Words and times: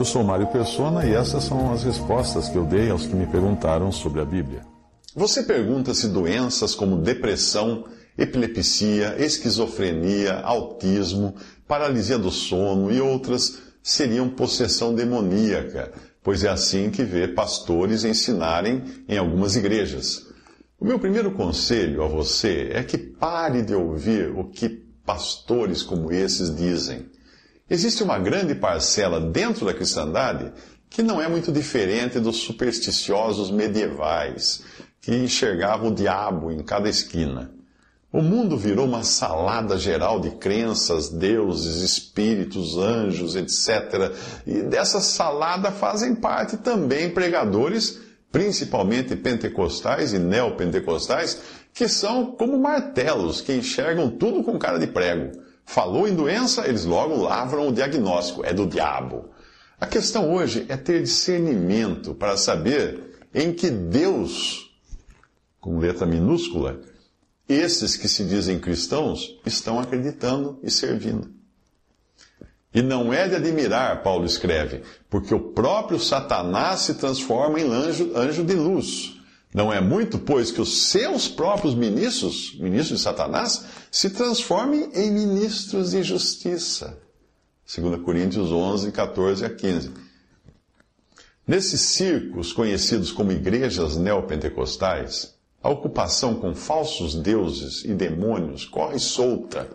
Eu 0.00 0.04
sou 0.06 0.24
Mário 0.24 0.46
Persona 0.46 1.04
e 1.04 1.12
essas 1.12 1.44
são 1.44 1.74
as 1.74 1.84
respostas 1.84 2.48
que 2.48 2.56
eu 2.56 2.64
dei 2.64 2.88
aos 2.88 3.04
que 3.04 3.14
me 3.14 3.26
perguntaram 3.26 3.92
sobre 3.92 4.22
a 4.22 4.24
Bíblia. 4.24 4.62
Você 5.14 5.42
pergunta 5.42 5.92
se 5.92 6.08
doenças 6.08 6.74
como 6.74 6.96
depressão, 6.96 7.84
epilepsia, 8.16 9.16
esquizofrenia, 9.18 10.38
autismo, 10.38 11.34
paralisia 11.68 12.18
do 12.18 12.30
sono 12.30 12.90
e 12.90 12.98
outras 12.98 13.58
seriam 13.82 14.30
possessão 14.30 14.94
demoníaca, 14.94 15.92
pois 16.22 16.44
é 16.44 16.48
assim 16.48 16.90
que 16.90 17.04
vê 17.04 17.28
pastores 17.28 18.02
ensinarem 18.02 18.82
em 19.06 19.18
algumas 19.18 19.54
igrejas. 19.54 20.28
O 20.80 20.86
meu 20.86 20.98
primeiro 20.98 21.32
conselho 21.32 22.02
a 22.02 22.08
você 22.08 22.70
é 22.72 22.82
que 22.82 22.96
pare 22.96 23.60
de 23.60 23.74
ouvir 23.74 24.30
o 24.34 24.44
que 24.44 24.82
pastores 25.04 25.82
como 25.82 26.10
esses 26.10 26.56
dizem. 26.56 27.04
Existe 27.70 28.02
uma 28.02 28.18
grande 28.18 28.52
parcela 28.52 29.20
dentro 29.20 29.64
da 29.64 29.72
cristandade 29.72 30.52
que 30.90 31.04
não 31.04 31.22
é 31.22 31.28
muito 31.28 31.52
diferente 31.52 32.18
dos 32.18 32.38
supersticiosos 32.38 33.48
medievais, 33.48 34.64
que 35.00 35.14
enxergavam 35.14 35.90
o 35.90 35.94
diabo 35.94 36.50
em 36.50 36.64
cada 36.64 36.88
esquina. 36.88 37.52
O 38.12 38.20
mundo 38.20 38.56
virou 38.56 38.86
uma 38.86 39.04
salada 39.04 39.78
geral 39.78 40.18
de 40.18 40.30
crenças, 40.32 41.08
deuses, 41.10 41.76
espíritos, 41.76 42.76
anjos, 42.76 43.36
etc. 43.36 44.16
E 44.44 44.62
dessa 44.62 45.00
salada 45.00 45.70
fazem 45.70 46.16
parte 46.16 46.56
também 46.56 47.10
pregadores, 47.10 48.00
principalmente 48.32 49.14
pentecostais 49.14 50.12
e 50.12 50.18
neopentecostais, 50.18 51.40
que 51.72 51.86
são 51.86 52.32
como 52.32 52.58
martelos, 52.58 53.40
que 53.40 53.52
enxergam 53.52 54.10
tudo 54.10 54.42
com 54.42 54.58
cara 54.58 54.80
de 54.80 54.88
prego. 54.88 55.49
Falou 55.72 56.08
em 56.08 56.16
doença, 56.16 56.66
eles 56.66 56.84
logo 56.84 57.14
lavram 57.14 57.68
o 57.68 57.72
diagnóstico, 57.72 58.44
é 58.44 58.52
do 58.52 58.66
diabo. 58.66 59.30
A 59.80 59.86
questão 59.86 60.34
hoje 60.34 60.66
é 60.68 60.76
ter 60.76 61.00
discernimento 61.00 62.12
para 62.12 62.36
saber 62.36 63.20
em 63.32 63.52
que 63.52 63.70
Deus, 63.70 64.74
com 65.60 65.78
letra 65.78 66.04
minúscula, 66.04 66.80
esses 67.48 67.96
que 67.96 68.08
se 68.08 68.24
dizem 68.24 68.58
cristãos 68.58 69.38
estão 69.46 69.78
acreditando 69.78 70.58
e 70.60 70.72
servindo. 70.72 71.30
E 72.74 72.82
não 72.82 73.12
é 73.14 73.28
de 73.28 73.36
admirar, 73.36 74.02
Paulo 74.02 74.26
escreve, 74.26 74.82
porque 75.08 75.32
o 75.32 75.52
próprio 75.52 76.00
Satanás 76.00 76.80
se 76.80 76.94
transforma 76.94 77.60
em 77.60 77.72
anjo, 77.72 78.10
anjo 78.16 78.42
de 78.42 78.54
luz. 78.54 79.19
Não 79.52 79.72
é 79.72 79.80
muito, 79.80 80.18
pois, 80.18 80.52
que 80.52 80.60
os 80.60 80.90
seus 80.90 81.26
próprios 81.26 81.74
ministros, 81.74 82.56
ministros 82.60 83.00
de 83.00 83.04
Satanás, 83.04 83.64
se 83.90 84.10
transformem 84.10 84.90
em 84.94 85.10
ministros 85.10 85.90
de 85.90 86.02
justiça. 86.04 86.98
2 87.76 88.02
Coríntios 88.02 88.52
11, 88.52 88.92
14 88.92 89.44
a 89.44 89.50
15. 89.50 89.90
Nesses 91.46 91.80
circos 91.80 92.52
conhecidos 92.52 93.10
como 93.10 93.32
igrejas 93.32 93.96
neopentecostais, 93.96 95.34
a 95.60 95.68
ocupação 95.68 96.34
com 96.36 96.54
falsos 96.54 97.14
deuses 97.16 97.84
e 97.84 97.92
demônios 97.92 98.64
corre 98.64 99.00
solta. 99.00 99.68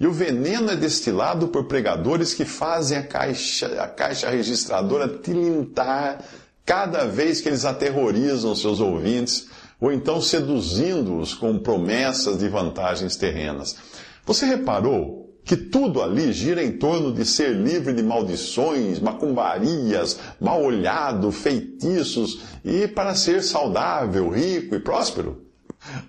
E 0.00 0.06
o 0.06 0.12
veneno 0.12 0.70
é 0.70 0.76
destilado 0.76 1.48
por 1.48 1.64
pregadores 1.64 2.34
que 2.34 2.44
fazem 2.44 2.98
a 2.98 3.02
caixa, 3.02 3.66
a 3.82 3.88
caixa 3.88 4.30
registradora 4.30 5.06
tilintar 5.06 6.24
cada 6.64 7.04
vez 7.04 7.40
que 7.40 7.48
eles 7.48 7.64
aterrorizam 7.64 8.54
seus 8.54 8.80
ouvintes, 8.80 9.48
ou 9.80 9.92
então 9.92 10.20
seduzindo-os 10.20 11.34
com 11.34 11.58
promessas 11.58 12.38
de 12.38 12.48
vantagens 12.48 13.16
terrenas. 13.16 13.76
Você 14.24 14.46
reparou 14.46 15.22
que 15.44 15.56
tudo 15.56 16.00
ali 16.00 16.32
gira 16.32 16.62
em 16.62 16.72
torno 16.72 17.12
de 17.12 17.24
ser 17.24 17.50
livre 17.52 17.92
de 17.92 18.02
maldições, 18.02 19.00
macumbarias, 19.00 20.18
mal 20.40 20.62
olhado, 20.62 21.32
feitiços 21.32 22.42
e 22.64 22.86
para 22.86 23.14
ser 23.14 23.42
saudável, 23.42 24.28
rico 24.28 24.76
e 24.76 24.80
próspero. 24.80 25.42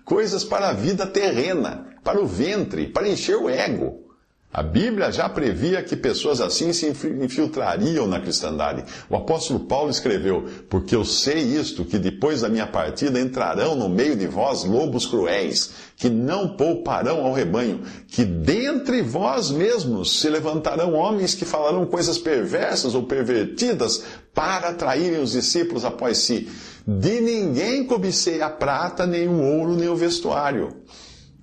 Coisas 0.05 0.43
para 0.43 0.69
a 0.69 0.73
vida 0.73 1.07
terrena, 1.07 1.87
para 2.03 2.21
o 2.21 2.27
ventre, 2.27 2.87
para 2.87 3.09
encher 3.09 3.37
o 3.37 3.49
ego. 3.49 4.02
A 4.53 4.61
Bíblia 4.61 5.11
já 5.11 5.27
previa 5.27 5.81
que 5.81 5.95
pessoas 5.95 6.39
assim 6.39 6.71
se 6.71 6.87
infiltrariam 6.87 8.05
na 8.05 8.19
cristandade. 8.19 8.83
O 9.09 9.15
apóstolo 9.15 9.61
Paulo 9.61 9.89
escreveu: 9.89 10.45
Porque 10.69 10.95
eu 10.95 11.03
sei 11.03 11.39
isto, 11.39 11.83
que 11.83 11.97
depois 11.97 12.41
da 12.41 12.49
minha 12.49 12.67
partida 12.67 13.19
entrarão 13.19 13.73
no 13.75 13.89
meio 13.89 14.15
de 14.15 14.27
vós 14.27 14.63
lobos 14.63 15.07
cruéis, 15.07 15.71
que 15.97 16.07
não 16.07 16.55
pouparão 16.55 17.25
ao 17.25 17.33
rebanho, 17.33 17.81
que 18.07 18.23
dentre 18.23 19.01
vós 19.01 19.49
mesmos 19.49 20.19
se 20.19 20.29
levantarão 20.29 20.93
homens 20.93 21.33
que 21.33 21.45
falarão 21.45 21.87
coisas 21.87 22.19
perversas 22.19 22.93
ou 22.93 23.01
pervertidas 23.01 24.03
para 24.35 24.69
atraírem 24.69 25.19
os 25.19 25.31
discípulos 25.31 25.83
após 25.83 26.19
si. 26.19 26.47
De 26.85 27.19
ninguém 27.21 27.87
cobicei 27.87 28.43
a 28.43 28.51
prata, 28.51 29.07
nem 29.07 29.27
o 29.27 29.41
ouro, 29.41 29.75
nem 29.75 29.89
o 29.89 29.95
vestuário. 29.95 30.75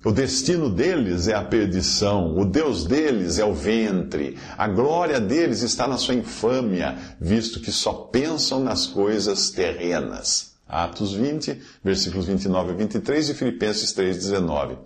O 0.03 0.11
destino 0.11 0.67
deles 0.67 1.27
é 1.27 1.35
a 1.35 1.43
perdição, 1.43 2.35
o 2.35 2.43
Deus 2.43 2.85
deles 2.85 3.37
é 3.37 3.45
o 3.45 3.53
ventre, 3.53 4.35
a 4.57 4.67
glória 4.67 5.19
deles 5.19 5.61
está 5.61 5.87
na 5.87 5.95
sua 5.95 6.15
infâmia, 6.15 6.97
visto 7.19 7.59
que 7.59 7.71
só 7.71 7.93
pensam 7.93 8.59
nas 8.59 8.87
coisas 8.87 9.51
terrenas. 9.51 10.53
Atos 10.67 11.13
20, 11.13 11.61
versículos 11.83 12.25
29 12.25 12.71
e 12.71 12.75
23 12.77 13.29
e 13.29 13.33
Filipenses 13.35 13.93
3, 13.93 14.17
19. 14.17 14.77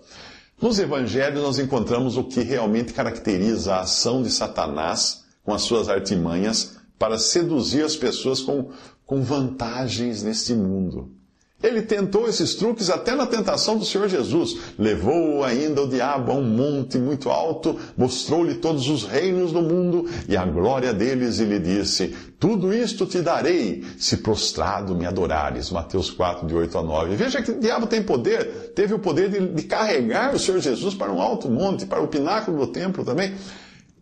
Nos 0.61 0.79
evangelhos 0.79 1.41
nós 1.41 1.59
encontramos 1.59 2.17
o 2.17 2.23
que 2.25 2.41
realmente 2.41 2.91
caracteriza 2.91 3.75
a 3.75 3.81
ação 3.81 4.21
de 4.21 4.29
Satanás 4.29 5.23
com 5.45 5.53
as 5.53 5.61
suas 5.61 5.87
artimanhas 5.87 6.75
para 6.99 7.17
seduzir 7.17 7.85
as 7.85 7.95
pessoas 7.95 8.41
com, 8.41 8.71
com 9.05 9.21
vantagens 9.21 10.23
neste 10.23 10.53
mundo. 10.53 11.15
Ele 11.63 11.81
tentou 11.81 12.27
esses 12.27 12.53
truques 12.53 12.89
até 12.89 13.15
na 13.15 13.25
tentação 13.25 13.77
do 13.77 13.85
Senhor 13.85 14.07
Jesus. 14.09 14.57
Levou 14.77 15.43
ainda 15.43 15.81
o 15.81 15.87
diabo 15.87 16.31
a 16.31 16.35
um 16.35 16.43
monte 16.43 16.97
muito 16.97 17.29
alto, 17.29 17.79
mostrou-lhe 17.97 18.55
todos 18.55 18.87
os 18.89 19.03
reinos 19.03 19.51
do 19.51 19.61
mundo 19.61 20.05
e 20.27 20.35
a 20.35 20.45
glória 20.45 20.93
deles 20.93 21.39
e 21.39 21.45
lhe 21.45 21.57
disse: 21.57 22.15
Tudo 22.37 22.73
isto 22.73 23.05
te 23.05 23.21
darei, 23.21 23.83
se 23.97 24.17
prostrado 24.17 24.93
me 24.95 25.05
adorares. 25.05 25.71
Mateus 25.71 26.11
4, 26.11 26.45
de 26.45 26.53
8 26.53 26.77
a 26.77 26.83
9. 26.83 27.15
Veja 27.15 27.41
que 27.41 27.51
o 27.51 27.59
diabo 27.59 27.87
tem 27.87 28.03
poder, 28.03 28.73
teve 28.75 28.93
o 28.93 28.99
poder 28.99 29.29
de, 29.29 29.47
de 29.47 29.63
carregar 29.63 30.35
o 30.35 30.39
Senhor 30.39 30.59
Jesus 30.59 30.93
para 30.93 31.11
um 31.11 31.21
alto 31.21 31.49
monte, 31.49 31.85
para 31.85 32.01
o 32.01 32.07
pináculo 32.07 32.65
do 32.65 32.67
templo 32.67 33.03
também. 33.03 33.33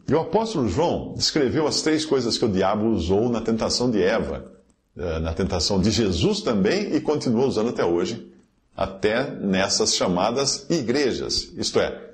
E 0.07 0.13
o 0.13 0.19
apóstolo 0.19 0.67
João 0.67 1.13
descreveu 1.15 1.65
as 1.65 1.81
três 1.81 2.03
coisas 2.03 2.37
que 2.37 2.43
o 2.43 2.49
diabo 2.49 2.87
usou 2.87 3.29
na 3.29 3.39
tentação 3.39 3.89
de 3.89 4.01
Eva. 4.01 4.52
Eh, 4.95 5.19
na 5.19 5.33
tentação 5.33 5.81
de 5.81 5.89
Jesus 5.89 6.41
também 6.41 6.95
e 6.95 7.01
continua 7.01 7.47
usando 7.47 7.69
até 7.69 7.83
hoje, 7.83 8.31
até 8.77 9.31
nessas 9.31 9.95
chamadas 9.95 10.67
igrejas. 10.69 11.51
Isto 11.57 11.79
é, 11.79 12.11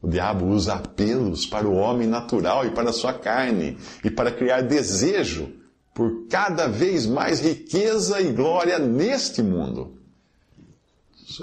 o 0.00 0.06
diabo 0.08 0.46
usa 0.46 0.74
apelos 0.74 1.46
para 1.46 1.66
o 1.66 1.74
homem 1.74 2.06
natural 2.06 2.66
e 2.66 2.70
para 2.70 2.90
a 2.90 2.92
sua 2.92 3.14
carne 3.14 3.78
e 4.04 4.10
para 4.10 4.30
criar 4.30 4.60
desejo 4.60 5.48
por 5.94 6.26
cada 6.28 6.66
vez 6.66 7.06
mais 7.06 7.40
riqueza 7.40 8.20
e 8.20 8.30
glória 8.32 8.78
neste 8.78 9.42
mundo. 9.42 9.96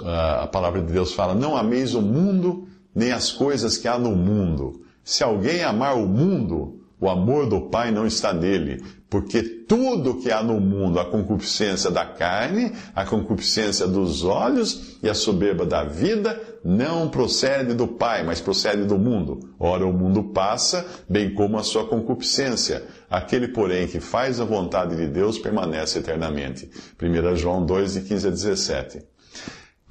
A 0.04 0.46
palavra 0.46 0.80
de 0.80 0.92
Deus 0.92 1.12
fala: 1.12 1.34
Não 1.34 1.56
ameis 1.56 1.94
o 1.94 2.02
mundo, 2.02 2.68
nem 2.94 3.10
as 3.10 3.32
coisas 3.32 3.76
que 3.76 3.88
há 3.88 3.98
no 3.98 4.14
mundo. 4.14 4.84
Se 5.02 5.24
alguém 5.24 5.64
amar 5.64 5.96
o 5.96 6.06
mundo, 6.06 6.79
o 7.00 7.08
amor 7.08 7.48
do 7.48 7.62
Pai 7.62 7.90
não 7.90 8.06
está 8.06 8.32
nele, 8.32 8.82
porque 9.08 9.42
tudo 9.42 10.18
que 10.18 10.30
há 10.30 10.42
no 10.42 10.60
mundo, 10.60 11.00
a 11.00 11.04
concupiscência 11.04 11.90
da 11.90 12.04
carne, 12.04 12.72
a 12.94 13.04
concupiscência 13.04 13.86
dos 13.86 14.22
olhos 14.22 14.98
e 15.02 15.08
a 15.08 15.14
soberba 15.14 15.64
da 15.64 15.82
vida, 15.82 16.40
não 16.62 17.08
procede 17.08 17.72
do 17.72 17.88
Pai, 17.88 18.22
mas 18.22 18.40
procede 18.40 18.84
do 18.84 18.98
mundo. 18.98 19.50
Ora, 19.58 19.86
o 19.86 19.92
mundo 19.92 20.24
passa, 20.24 20.86
bem 21.08 21.32
como 21.32 21.58
a 21.58 21.62
sua 21.62 21.86
concupiscência. 21.86 22.84
Aquele, 23.08 23.48
porém, 23.48 23.88
que 23.88 23.98
faz 23.98 24.38
a 24.38 24.44
vontade 24.44 24.94
de 24.94 25.06
Deus 25.06 25.38
permanece 25.38 25.98
eternamente. 25.98 26.70
1 27.02 27.36
João 27.36 27.64
2, 27.64 27.94
de 27.94 28.00
15 28.02 28.28
a 28.28 28.30
17. 28.30 29.02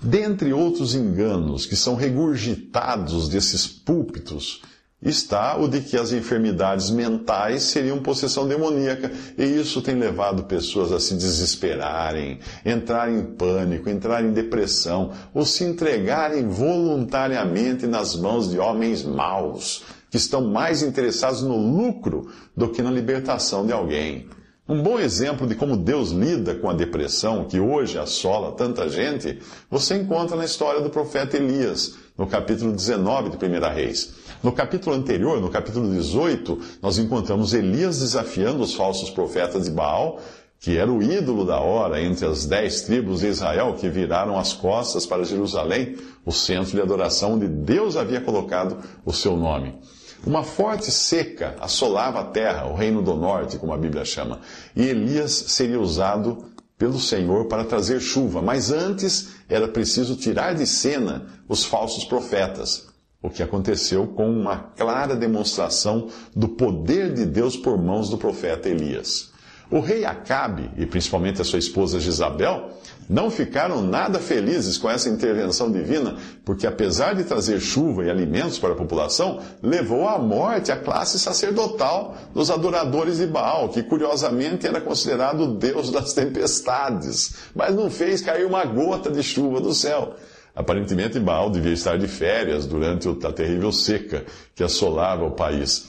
Dentre 0.01 0.53
outros 0.53 0.95
enganos 0.95 1.65
que 1.65 1.75
são 1.75 1.95
regurgitados 1.95 3.27
desses 3.27 3.67
púlpitos, 3.67 4.61
está 5.01 5.57
o 5.57 5.67
de 5.67 5.79
que 5.79 5.95
as 5.95 6.11
enfermidades 6.11 6.89
mentais 6.89 7.63
seriam 7.63 7.99
possessão 7.99 8.47
demoníaca. 8.47 9.11
E 9.37 9.43
isso 9.43 9.81
tem 9.81 9.95
levado 9.95 10.43
pessoas 10.43 10.91
a 10.91 10.99
se 10.99 11.15
desesperarem, 11.15 12.39
entrar 12.65 13.09
em 13.11 13.23
pânico, 13.23 13.89
entrar 13.89 14.23
em 14.23 14.33
depressão, 14.33 15.11
ou 15.33 15.45
se 15.45 15.63
entregarem 15.63 16.47
voluntariamente 16.47 17.87
nas 17.87 18.15
mãos 18.15 18.49
de 18.49 18.59
homens 18.59 19.03
maus, 19.03 19.83
que 20.09 20.17
estão 20.17 20.45
mais 20.45 20.81
interessados 20.81 21.41
no 21.41 21.55
lucro 21.55 22.29
do 22.55 22.69
que 22.69 22.81
na 22.81 22.91
libertação 22.91 23.65
de 23.65 23.71
alguém. 23.71 24.27
Um 24.67 24.83
bom 24.83 24.99
exemplo 24.99 25.47
de 25.47 25.55
como 25.55 25.75
Deus 25.75 26.11
lida 26.11 26.53
com 26.53 26.69
a 26.69 26.73
depressão, 26.73 27.45
que 27.45 27.59
hoje 27.59 27.97
assola 27.97 28.51
tanta 28.51 28.87
gente, 28.87 29.39
você 29.67 29.95
encontra 29.95 30.37
na 30.37 30.45
história 30.45 30.79
do 30.79 30.91
profeta 30.91 31.37
Elias, 31.37 31.95
no 32.15 32.27
capítulo 32.27 32.71
19 32.71 33.31
de 33.31 33.37
1 33.43 33.73
Reis. 33.73 34.13
No 34.41 34.53
capítulo 34.53 34.95
anterior, 34.95 35.41
no 35.41 35.49
capítulo 35.49 35.91
18, 35.91 36.59
nós 36.81 36.97
encontramos 36.97 37.53
Elias 37.53 37.99
desafiando 37.99 38.63
os 38.63 38.73
falsos 38.73 39.09
profetas 39.09 39.65
de 39.65 39.71
Baal, 39.71 40.19
que 40.59 40.77
era 40.77 40.89
o 40.89 41.03
ídolo 41.03 41.45
da 41.45 41.59
hora 41.59 42.01
entre 42.01 42.25
as 42.25 42.45
dez 42.45 42.81
tribos 42.81 43.19
de 43.19 43.27
Israel 43.27 43.75
que 43.77 43.89
viraram 43.89 44.39
as 44.39 44.53
costas 44.53 45.05
para 45.05 45.25
Jerusalém, 45.25 45.97
o 46.25 46.31
centro 46.31 46.71
de 46.71 46.81
adoração 46.81 47.33
onde 47.33 47.47
Deus 47.47 47.97
havia 47.97 48.21
colocado 48.21 48.77
o 49.05 49.11
seu 49.11 49.35
nome. 49.35 49.77
Uma 50.25 50.43
forte 50.43 50.89
seca 50.89 51.55
assolava 51.59 52.21
a 52.21 52.25
terra, 52.25 52.65
o 52.65 52.75
reino 52.75 53.01
do 53.01 53.15
norte, 53.15 53.57
como 53.57 53.73
a 53.73 53.77
Bíblia 53.77 54.05
chama, 54.05 54.39
e 54.73 54.83
Elias 54.83 55.31
seria 55.31 55.79
usado 55.79 56.45
pelo 56.77 56.99
Senhor 56.99 57.47
para 57.47 57.65
trazer 57.65 57.99
chuva, 57.99 58.41
mas 58.41 58.71
antes 58.71 59.31
era 59.49 59.67
preciso 59.67 60.15
tirar 60.15 60.55
de 60.55 60.65
cena 60.65 61.27
os 61.47 61.65
falsos 61.65 62.05
profetas, 62.05 62.88
o 63.21 63.29
que 63.29 63.43
aconteceu 63.43 64.07
com 64.07 64.29
uma 64.29 64.57
clara 64.77 65.15
demonstração 65.15 66.07
do 66.35 66.47
poder 66.47 67.13
de 67.13 67.25
Deus 67.25 67.57
por 67.57 67.77
mãos 67.77 68.09
do 68.09 68.17
profeta 68.17 68.69
Elias. 68.69 69.29
O 69.71 69.81
rei 69.81 70.03
Acabe, 70.03 70.71
e 70.77 70.85
principalmente 70.85 71.41
a 71.41 71.45
sua 71.45 71.59
esposa 71.59 71.99
Jezabel, 71.99 72.71
não 73.07 73.29
ficaram 73.29 73.81
nada 73.83 74.19
felizes 74.19 74.77
com 74.77 74.89
essa 74.89 75.09
intervenção 75.09 75.71
divina, 75.71 76.15
porque 76.43 76.65
apesar 76.65 77.13
de 77.13 77.23
trazer 77.23 77.59
chuva 77.59 78.03
e 78.03 78.09
alimentos 78.09 78.57
para 78.57 78.73
a 78.73 78.75
população, 78.75 79.39
levou 79.61 80.07
à 80.07 80.17
morte 80.17 80.71
a 80.71 80.77
classe 80.77 81.19
sacerdotal 81.19 82.15
dos 82.33 82.49
adoradores 82.49 83.17
de 83.17 83.27
Baal, 83.27 83.69
que 83.69 83.83
curiosamente 83.83 84.65
era 84.65 84.81
considerado 84.81 85.41
o 85.41 85.53
deus 85.55 85.91
das 85.91 86.13
tempestades, 86.13 87.35
mas 87.53 87.75
não 87.75 87.91
fez 87.91 88.21
cair 88.21 88.47
uma 88.47 88.65
gota 88.65 89.11
de 89.11 89.21
chuva 89.21 89.59
do 89.59 89.73
céu. 89.73 90.15
Aparentemente, 90.59 91.17
Baal 91.21 91.49
devia 91.49 91.71
estar 91.71 91.97
de 91.97 92.05
férias 92.05 92.65
durante 92.65 93.07
a 93.07 93.31
terrível 93.31 93.71
seca 93.71 94.25
que 94.53 94.61
assolava 94.61 95.23
o 95.23 95.31
país. 95.31 95.87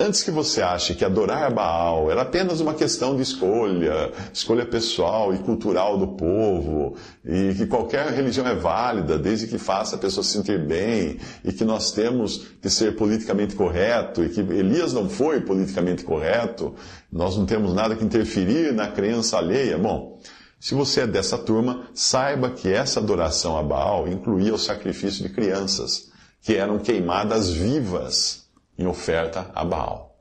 Antes 0.00 0.24
que 0.24 0.30
você 0.32 0.60
ache 0.60 0.96
que 0.96 1.04
adorar 1.04 1.54
Baal 1.54 2.10
era 2.10 2.22
apenas 2.22 2.60
uma 2.60 2.74
questão 2.74 3.14
de 3.14 3.22
escolha, 3.22 4.12
escolha 4.32 4.66
pessoal 4.66 5.32
e 5.32 5.38
cultural 5.38 5.96
do 5.96 6.08
povo, 6.08 6.96
e 7.24 7.54
que 7.54 7.66
qualquer 7.66 8.08
religião 8.08 8.46
é 8.46 8.56
válida 8.56 9.16
desde 9.16 9.46
que 9.46 9.56
faça 9.56 9.94
a 9.94 9.98
pessoa 9.98 10.24
se 10.24 10.32
sentir 10.32 10.66
bem, 10.66 11.18
e 11.44 11.52
que 11.52 11.64
nós 11.64 11.92
temos 11.92 12.44
que 12.60 12.68
ser 12.68 12.96
politicamente 12.96 13.54
correto, 13.54 14.24
e 14.24 14.28
que 14.28 14.40
Elias 14.40 14.92
não 14.92 15.08
foi 15.08 15.40
politicamente 15.42 16.02
correto, 16.02 16.74
nós 17.10 17.36
não 17.36 17.46
temos 17.46 17.72
nada 17.72 17.94
que 17.94 18.04
interferir 18.04 18.72
na 18.72 18.88
crença 18.88 19.38
alheia. 19.38 19.78
Bom, 19.78 20.17
se 20.60 20.74
você 20.74 21.02
é 21.02 21.06
dessa 21.06 21.38
turma, 21.38 21.88
saiba 21.94 22.50
que 22.50 22.68
essa 22.68 23.00
adoração 23.00 23.56
a 23.56 23.62
Baal 23.62 24.08
incluía 24.08 24.54
o 24.54 24.58
sacrifício 24.58 25.22
de 25.22 25.32
crianças, 25.32 26.10
que 26.42 26.54
eram 26.54 26.78
queimadas 26.78 27.50
vivas 27.50 28.48
em 28.76 28.86
oferta 28.86 29.50
a 29.54 29.64
Baal. 29.64 30.16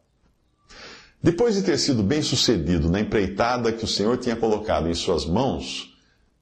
Depois 1.22 1.56
de 1.56 1.64
ter 1.64 1.78
sido 1.80 2.04
bem 2.04 2.22
sucedido 2.22 2.90
na 2.90 3.00
empreitada 3.00 3.72
que 3.72 3.84
o 3.84 3.88
Senhor 3.88 4.18
tinha 4.18 4.36
colocado 4.36 4.88
em 4.88 4.94
suas 4.94 5.26
mãos, 5.26 5.96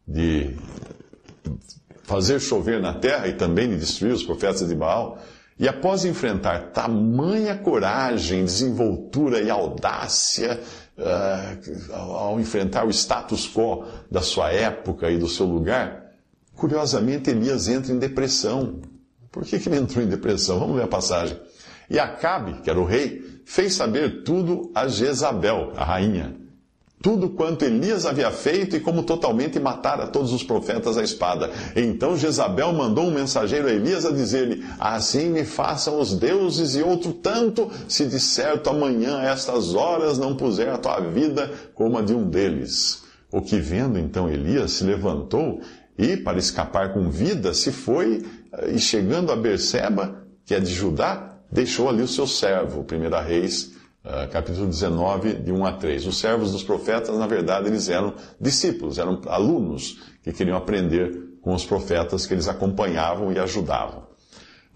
de 0.07 0.55
fazer 2.03 2.39
chover 2.39 2.81
na 2.81 2.93
terra 2.93 3.27
e 3.27 3.33
também 3.33 3.69
de 3.69 3.77
destruir 3.77 4.13
os 4.13 4.23
profetas 4.23 4.67
de 4.67 4.75
Baal, 4.75 5.19
e 5.57 5.69
após 5.69 6.03
enfrentar 6.03 6.71
tamanha 6.71 7.57
coragem, 7.57 8.43
desenvoltura 8.43 9.41
e 9.41 9.49
audácia, 9.49 10.61
uh, 10.97 11.93
ao 11.93 12.39
enfrentar 12.39 12.85
o 12.85 12.89
status 12.89 13.47
quo 13.47 13.85
da 14.09 14.21
sua 14.21 14.51
época 14.51 15.09
e 15.09 15.17
do 15.17 15.27
seu 15.27 15.45
lugar, 15.45 16.11
curiosamente 16.55 17.29
Elias 17.29 17.67
entra 17.67 17.91
em 17.91 17.99
depressão. 17.99 18.81
Por 19.31 19.43
que, 19.43 19.59
que 19.59 19.67
ele 19.69 19.77
entrou 19.77 20.03
em 20.03 20.07
depressão? 20.07 20.59
Vamos 20.59 20.77
ler 20.77 20.83
a 20.83 20.87
passagem. 20.87 21.37
E 21.89 21.99
Acabe, 21.99 22.61
que 22.61 22.69
era 22.69 22.79
o 22.79 22.85
rei, 22.85 23.41
fez 23.45 23.73
saber 23.73 24.23
tudo 24.23 24.71
a 24.73 24.87
Jezabel, 24.87 25.73
a 25.75 25.83
rainha. 25.83 26.35
Tudo 27.05 27.29
quanto 27.29 27.63
Elias 27.63 28.03
havia 28.03 28.31
feito 28.31 28.75
e 28.75 28.79
como 28.79 29.03
totalmente 29.03 29.59
matara 29.59 30.07
todos 30.07 30.33
os 30.33 30.41
profetas 30.41 30.97
à 30.97 31.03
espada. 31.03 31.51
Então 31.75 32.17
Jezabel 32.17 32.73
mandou 32.73 33.05
um 33.05 33.13
mensageiro 33.13 33.67
a 33.67 33.71
Elias 33.71 34.07
a 34.07 34.11
dizer-lhe: 34.11 34.65
Assim 34.79 35.29
me 35.29 35.45
façam 35.45 35.99
os 35.99 36.17
deuses 36.17 36.73
e 36.73 36.81
outro 36.81 37.13
tanto, 37.13 37.69
se 37.87 38.07
de 38.07 38.19
certo 38.19 38.71
amanhã 38.71 39.17
a 39.19 39.25
estas 39.25 39.75
horas 39.75 40.17
não 40.17 40.35
puser 40.35 40.67
a 40.69 40.79
tua 40.79 40.99
vida 40.99 41.51
como 41.75 41.99
a 41.99 42.01
de 42.01 42.11
um 42.11 42.27
deles. 42.27 43.03
O 43.31 43.39
que 43.39 43.59
vendo 43.59 43.99
então 43.99 44.27
Elias 44.27 44.71
se 44.71 44.83
levantou 44.83 45.61
e, 45.95 46.17
para 46.17 46.39
escapar 46.39 46.91
com 46.91 47.11
vida, 47.11 47.53
se 47.53 47.71
foi 47.71 48.25
e 48.73 48.79
chegando 48.79 49.31
a 49.31 49.35
Berseba, 49.35 50.23
que 50.43 50.55
é 50.55 50.59
de 50.59 50.73
Judá, 50.73 51.37
deixou 51.51 51.87
ali 51.87 52.01
o 52.01 52.07
seu 52.07 52.25
servo, 52.25 52.83
1 52.83 53.23
Reis, 53.23 53.74
uh, 54.05 54.29
capítulo 54.29 54.67
19, 54.67 55.33
de 55.33 55.51
1 55.51 55.65
a 55.65 55.73
3. 55.73 56.05
Os 56.05 56.17
servos 56.17 56.51
dos 56.51 56.63
profetas, 56.63 57.17
na 57.17 57.27
verdade, 57.27 57.67
eles 57.67 57.89
eram 57.89 58.13
discípulos, 58.39 58.97
eram 58.97 59.19
alunos 59.27 59.99
que 60.23 60.31
queriam 60.31 60.57
aprender 60.57 61.25
com 61.41 61.53
os 61.53 61.65
profetas 61.65 62.25
que 62.25 62.33
eles 62.33 62.47
acompanhavam 62.47 63.31
e 63.31 63.39
ajudavam. 63.39 64.03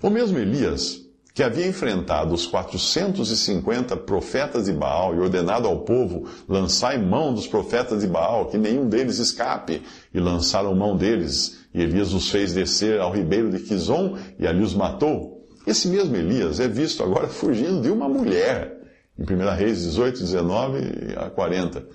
O 0.01 0.09
mesmo 0.09 0.37
Elias, 0.37 1.01
que 1.33 1.43
havia 1.43 1.67
enfrentado 1.67 2.33
os 2.33 2.45
450 2.45 3.95
profetas 3.97 4.65
de 4.65 4.73
Baal 4.73 5.15
e 5.15 5.19
ordenado 5.19 5.67
ao 5.67 5.79
povo 5.79 6.27
lançar 6.47 6.97
em 6.97 7.03
mão 7.03 7.33
dos 7.33 7.47
profetas 7.47 8.01
de 8.01 8.07
Baal, 8.07 8.47
que 8.47 8.57
nenhum 8.57 8.87
deles 8.87 9.19
escape, 9.19 9.81
e 10.13 10.19
lançaram 10.19 10.75
mão 10.75 10.95
deles, 10.95 11.59
e 11.73 11.81
Elias 11.81 12.13
os 12.13 12.29
fez 12.29 12.53
descer 12.53 12.99
ao 12.99 13.11
ribeiro 13.11 13.49
de 13.49 13.59
Quizon 13.59 14.17
e 14.37 14.47
ali 14.47 14.63
os 14.63 14.73
matou. 14.73 15.47
Esse 15.65 15.87
mesmo 15.87 16.15
Elias 16.15 16.59
é 16.59 16.67
visto 16.67 17.03
agora 17.03 17.27
fugindo 17.29 17.81
de 17.81 17.89
uma 17.89 18.07
mulher, 18.09 18.78
em 19.19 19.35
1 19.35 19.55
Reis 19.55 19.83
18, 19.83 20.19
19 20.19 20.79
a 21.17 21.29
40. 21.29 21.85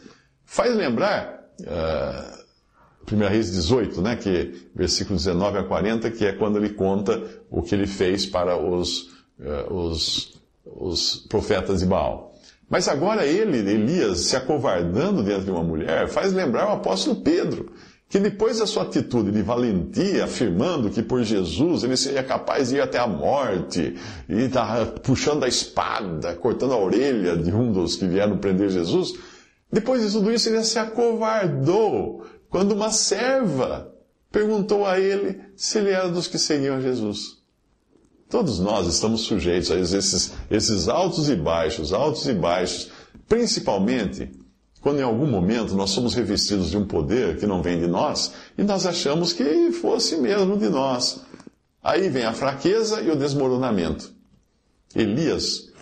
Faz 0.44 0.76
lembrar, 0.76 1.48
uh, 1.60 3.14
1 3.14 3.28
Reis 3.28 3.50
18, 3.50 4.02
né, 4.02 4.16
que, 4.16 4.68
versículo 4.74 5.16
19 5.16 5.58
a 5.58 5.64
40, 5.64 6.10
que 6.10 6.26
é 6.26 6.32
quando 6.32 6.58
ele 6.58 6.70
conta 6.70 7.22
o 7.50 7.62
que 7.62 7.74
ele 7.74 7.86
fez 7.86 8.26
para 8.26 8.56
os, 8.58 9.10
uh, 9.38 9.72
os, 9.72 10.38
os 10.66 11.16
profetas 11.28 11.80
de 11.80 11.86
Baal. 11.86 12.34
Mas 12.68 12.88
agora 12.88 13.26
ele, 13.26 13.58
Elias, 13.58 14.20
se 14.20 14.36
acovardando 14.36 15.22
diante 15.22 15.44
de 15.44 15.50
uma 15.50 15.62
mulher, 15.62 16.08
faz 16.08 16.32
lembrar 16.32 16.68
o 16.68 16.72
apóstolo 16.72 17.16
Pedro, 17.16 17.72
que 18.08 18.18
depois 18.18 18.58
da 18.58 18.66
sua 18.66 18.84
atitude 18.84 19.30
de 19.30 19.42
valentia, 19.42 20.24
afirmando 20.24 20.90
que 20.90 21.02
por 21.02 21.22
Jesus 21.22 21.82
ele 21.82 21.96
seria 21.96 22.22
capaz 22.22 22.68
de 22.68 22.76
ir 22.76 22.80
até 22.80 22.98
a 22.98 23.06
morte, 23.06 23.96
e 24.28 24.48
tá 24.48 24.86
puxando 25.02 25.44
a 25.44 25.48
espada, 25.48 26.34
cortando 26.34 26.74
a 26.74 26.78
orelha 26.78 27.36
de 27.36 27.52
um 27.52 27.72
dos 27.72 27.96
que 27.96 28.06
vieram 28.06 28.38
prender 28.38 28.70
Jesus, 28.70 29.14
depois 29.72 30.04
de 30.04 30.12
tudo 30.12 30.30
isso 30.30 30.48
ele 30.48 30.62
se 30.62 30.78
acovardou 30.78 32.24
quando 32.48 32.72
uma 32.72 32.90
serva 32.92 33.92
perguntou 34.30 34.86
a 34.86 35.00
ele 35.00 35.40
se 35.56 35.78
ele 35.78 35.90
era 35.90 36.08
dos 36.08 36.28
que 36.28 36.38
seguiam 36.38 36.80
Jesus. 36.80 37.38
Todos 38.28 38.58
nós 38.58 38.86
estamos 38.86 39.22
sujeitos 39.22 39.70
a 39.70 39.76
esses, 39.76 40.32
esses 40.50 40.88
altos 40.88 41.28
e 41.28 41.36
baixos, 41.36 41.92
altos 41.92 42.26
e 42.26 42.32
baixos, 42.32 42.90
principalmente 43.28 44.30
quando 44.84 45.00
em 45.00 45.02
algum 45.02 45.26
momento 45.26 45.74
nós 45.74 45.88
somos 45.88 46.12
revestidos 46.12 46.70
de 46.70 46.76
um 46.76 46.84
poder 46.84 47.38
que 47.38 47.46
não 47.46 47.62
vem 47.62 47.80
de 47.80 47.86
nós 47.86 48.34
e 48.58 48.62
nós 48.62 48.84
achamos 48.84 49.32
que 49.32 49.72
fosse 49.72 50.18
mesmo 50.18 50.58
de 50.58 50.68
nós. 50.68 51.22
Aí 51.82 52.10
vem 52.10 52.26
a 52.26 52.34
fraqueza 52.34 53.00
e 53.00 53.10
o 53.10 53.16
desmoronamento. 53.16 54.12
Elias 54.94 55.72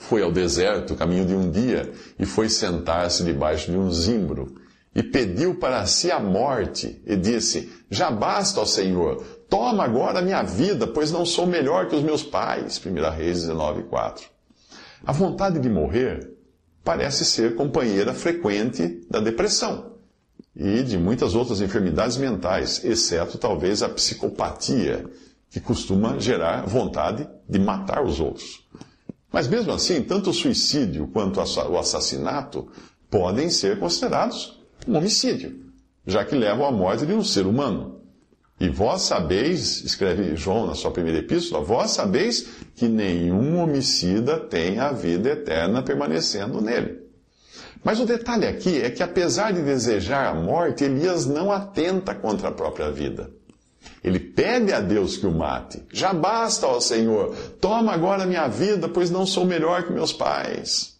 foi 0.00 0.24
ao 0.24 0.32
deserto, 0.32 0.96
caminho 0.96 1.24
de 1.24 1.36
um 1.36 1.52
dia, 1.52 1.92
e 2.18 2.26
foi 2.26 2.48
sentar-se 2.48 3.22
debaixo 3.22 3.70
de 3.70 3.78
um 3.78 3.92
zimbro, 3.92 4.56
e 4.92 5.04
pediu 5.04 5.54
para 5.54 5.86
si 5.86 6.10
a 6.10 6.18
morte, 6.18 7.00
e 7.06 7.14
disse: 7.14 7.72
Já 7.88 8.10
basta, 8.10 8.60
ó 8.60 8.64
Senhor, 8.64 9.24
toma 9.48 9.84
agora 9.84 10.18
a 10.18 10.22
minha 10.22 10.42
vida, 10.42 10.88
pois 10.88 11.12
não 11.12 11.24
sou 11.24 11.46
melhor 11.46 11.86
que 11.86 11.94
os 11.94 12.02
meus 12.02 12.24
pais. 12.24 12.82
1 12.84 13.10
Reis 13.16 13.42
19, 13.42 13.84
4. 13.84 14.26
A 15.06 15.12
vontade 15.12 15.60
de 15.60 15.70
morrer 15.70 16.32
parece 16.84 17.24
ser 17.24 17.54
companheira 17.54 18.12
frequente 18.12 19.00
da 19.10 19.20
depressão. 19.20 19.92
e 20.54 20.82
de 20.82 20.98
muitas 20.98 21.34
outras 21.34 21.62
enfermidades 21.62 22.18
mentais, 22.18 22.84
exceto 22.84 23.38
talvez 23.38 23.82
a 23.82 23.88
psicopatia, 23.88 25.06
que 25.48 25.58
costuma 25.60 26.18
gerar 26.18 26.66
vontade 26.66 27.26
de 27.48 27.58
matar 27.58 28.04
os 28.04 28.20
outros. 28.20 28.62
Mas 29.32 29.48
mesmo 29.48 29.72
assim, 29.72 30.02
tanto 30.02 30.28
o 30.28 30.34
suicídio 30.34 31.08
quanto 31.08 31.40
o 31.40 31.78
assassinato 31.78 32.68
podem 33.10 33.48
ser 33.48 33.78
considerados 33.78 34.60
um 34.86 34.96
homicídio, 34.96 35.58
já 36.06 36.22
que 36.22 36.34
levam 36.34 36.66
à 36.66 36.70
morte 36.70 37.06
de 37.06 37.14
um 37.14 37.24
ser 37.24 37.46
humano. 37.46 38.01
E 38.62 38.68
vós 38.68 39.02
sabeis, 39.02 39.82
escreve 39.82 40.36
João 40.36 40.68
na 40.68 40.76
sua 40.76 40.92
primeira 40.92 41.18
epístola, 41.18 41.64
vós 41.64 41.90
sabeis 41.90 42.46
que 42.76 42.86
nenhum 42.86 43.58
homicida 43.58 44.38
tem 44.38 44.78
a 44.78 44.92
vida 44.92 45.30
eterna 45.30 45.82
permanecendo 45.82 46.60
nele. 46.60 47.00
Mas 47.82 47.98
o 47.98 48.06
detalhe 48.06 48.46
aqui 48.46 48.80
é 48.80 48.88
que, 48.88 49.02
apesar 49.02 49.52
de 49.52 49.62
desejar 49.62 50.28
a 50.28 50.34
morte, 50.34 50.84
Elias 50.84 51.26
não 51.26 51.50
atenta 51.50 52.14
contra 52.14 52.50
a 52.50 52.52
própria 52.52 52.88
vida. 52.88 53.28
Ele 54.04 54.20
pede 54.20 54.72
a 54.72 54.78
Deus 54.78 55.16
que 55.16 55.26
o 55.26 55.32
mate. 55.32 55.82
Já 55.92 56.12
basta, 56.12 56.64
ó 56.68 56.78
Senhor, 56.78 57.34
toma 57.60 57.90
agora 57.92 58.24
minha 58.24 58.46
vida, 58.46 58.88
pois 58.88 59.10
não 59.10 59.26
sou 59.26 59.44
melhor 59.44 59.82
que 59.82 59.92
meus 59.92 60.12
pais. 60.12 60.94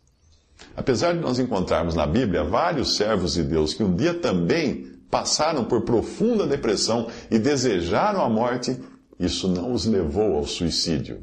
Apesar 0.76 1.12
de 1.12 1.20
nós 1.20 1.38
encontrarmos 1.38 1.94
na 1.94 2.08
Bíblia 2.08 2.42
vários 2.42 2.96
servos 2.96 3.34
de 3.34 3.44
Deus 3.44 3.72
que 3.72 3.84
um 3.84 3.94
dia 3.94 4.14
também 4.14 4.91
passaram 5.12 5.66
por 5.66 5.82
profunda 5.82 6.46
depressão 6.46 7.06
e 7.30 7.38
desejaram 7.38 8.22
a 8.22 8.30
morte, 8.30 8.80
isso 9.20 9.46
não 9.46 9.74
os 9.74 9.84
levou 9.84 10.36
ao 10.36 10.46
suicídio. 10.46 11.22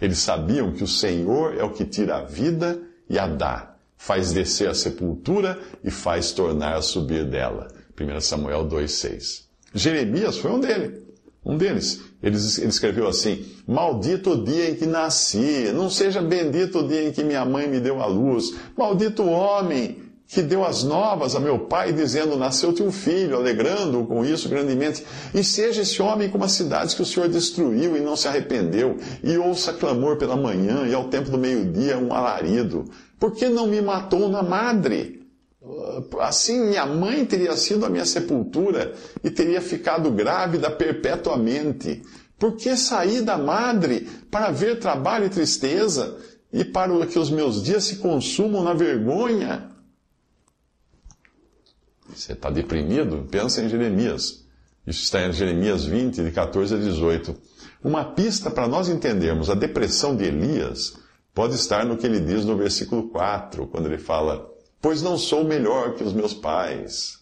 Eles 0.00 0.20
sabiam 0.20 0.72
que 0.72 0.82
o 0.82 0.88
Senhor 0.88 1.54
é 1.54 1.62
o 1.62 1.70
que 1.70 1.84
tira 1.84 2.16
a 2.16 2.24
vida 2.24 2.80
e 3.10 3.18
a 3.18 3.26
dá, 3.26 3.74
faz 3.94 4.32
descer 4.32 4.70
a 4.70 4.74
sepultura 4.74 5.60
e 5.84 5.90
faz 5.90 6.32
tornar 6.32 6.76
a 6.76 6.80
subir 6.80 7.28
dela. 7.28 7.68
1 8.00 8.20
Samuel 8.22 8.66
2,6. 8.66 9.42
Jeremias 9.74 10.38
foi 10.38 10.52
um 10.52 10.58
deles. 10.58 11.02
Um 11.44 11.58
deles. 11.58 12.00
Ele, 12.22 12.36
ele 12.36 12.68
escreveu 12.68 13.06
assim: 13.06 13.44
Maldito 13.66 14.30
o 14.30 14.44
dia 14.44 14.70
em 14.70 14.74
que 14.74 14.86
nasci, 14.86 15.70
não 15.74 15.90
seja 15.90 16.22
bendito 16.22 16.78
o 16.78 16.88
dia 16.88 17.06
em 17.06 17.12
que 17.12 17.22
minha 17.22 17.44
mãe 17.44 17.68
me 17.68 17.80
deu 17.80 18.00
a 18.00 18.06
luz. 18.06 18.54
Maldito 18.74 19.22
o 19.22 19.30
homem 19.30 20.09
que 20.32 20.42
deu 20.42 20.64
as 20.64 20.84
novas 20.84 21.34
a 21.34 21.40
meu 21.40 21.58
pai, 21.58 21.92
dizendo: 21.92 22.36
Nasceu-te 22.36 22.82
um 22.82 22.92
filho, 22.92 23.36
alegrando-o 23.36 24.06
com 24.06 24.24
isso 24.24 24.48
grandemente. 24.48 25.04
E 25.34 25.42
seja 25.42 25.82
esse 25.82 26.00
homem 26.00 26.30
como 26.30 26.44
as 26.44 26.52
cidades 26.52 26.94
que 26.94 27.02
o 27.02 27.06
Senhor 27.06 27.28
destruiu 27.28 27.96
e 27.96 28.00
não 28.00 28.14
se 28.14 28.28
arrependeu, 28.28 28.96
e 29.24 29.36
ouça 29.36 29.72
clamor 29.72 30.16
pela 30.16 30.36
manhã, 30.36 30.86
e 30.86 30.94
ao 30.94 31.08
tempo 31.08 31.30
do 31.30 31.38
meio-dia 31.38 31.98
um 31.98 32.14
alarido. 32.14 32.84
Por 33.18 33.32
que 33.32 33.48
não 33.48 33.66
me 33.66 33.82
matou 33.82 34.28
na 34.28 34.42
madre? 34.42 35.20
Assim 36.20 36.68
minha 36.68 36.86
mãe 36.86 37.24
teria 37.26 37.56
sido 37.56 37.84
a 37.84 37.90
minha 37.90 38.06
sepultura 38.06 38.94
e 39.22 39.30
teria 39.30 39.60
ficado 39.60 40.10
grávida 40.10 40.70
perpetuamente. 40.70 42.02
Por 42.38 42.56
que 42.56 42.76
saí 42.76 43.20
da 43.20 43.36
madre 43.36 44.08
para 44.30 44.50
ver 44.50 44.78
trabalho 44.78 45.26
e 45.26 45.28
tristeza 45.28 46.16
e 46.52 46.64
para 46.64 47.06
que 47.06 47.18
os 47.18 47.30
meus 47.30 47.62
dias 47.62 47.84
se 47.84 47.96
consumam 47.96 48.62
na 48.62 48.72
vergonha? 48.72 49.69
Você 52.14 52.32
está 52.32 52.50
deprimido? 52.50 53.26
Pensa 53.30 53.62
em 53.62 53.68
Jeremias. 53.68 54.44
Isso 54.86 55.02
está 55.02 55.26
em 55.26 55.32
Jeremias 55.32 55.84
20, 55.84 56.22
de 56.22 56.30
14 56.30 56.74
a 56.74 56.78
18. 56.78 57.36
Uma 57.82 58.04
pista 58.04 58.50
para 58.50 58.68
nós 58.68 58.88
entendermos 58.88 59.50
a 59.50 59.54
depressão 59.54 60.16
de 60.16 60.24
Elias 60.24 60.94
pode 61.34 61.54
estar 61.54 61.84
no 61.84 61.96
que 61.96 62.06
ele 62.06 62.20
diz 62.20 62.44
no 62.44 62.56
versículo 62.56 63.08
4, 63.10 63.66
quando 63.68 63.86
ele 63.86 63.98
fala: 63.98 64.50
Pois 64.80 65.02
não 65.02 65.16
sou 65.16 65.44
melhor 65.44 65.94
que 65.94 66.04
os 66.04 66.12
meus 66.12 66.34
pais. 66.34 67.18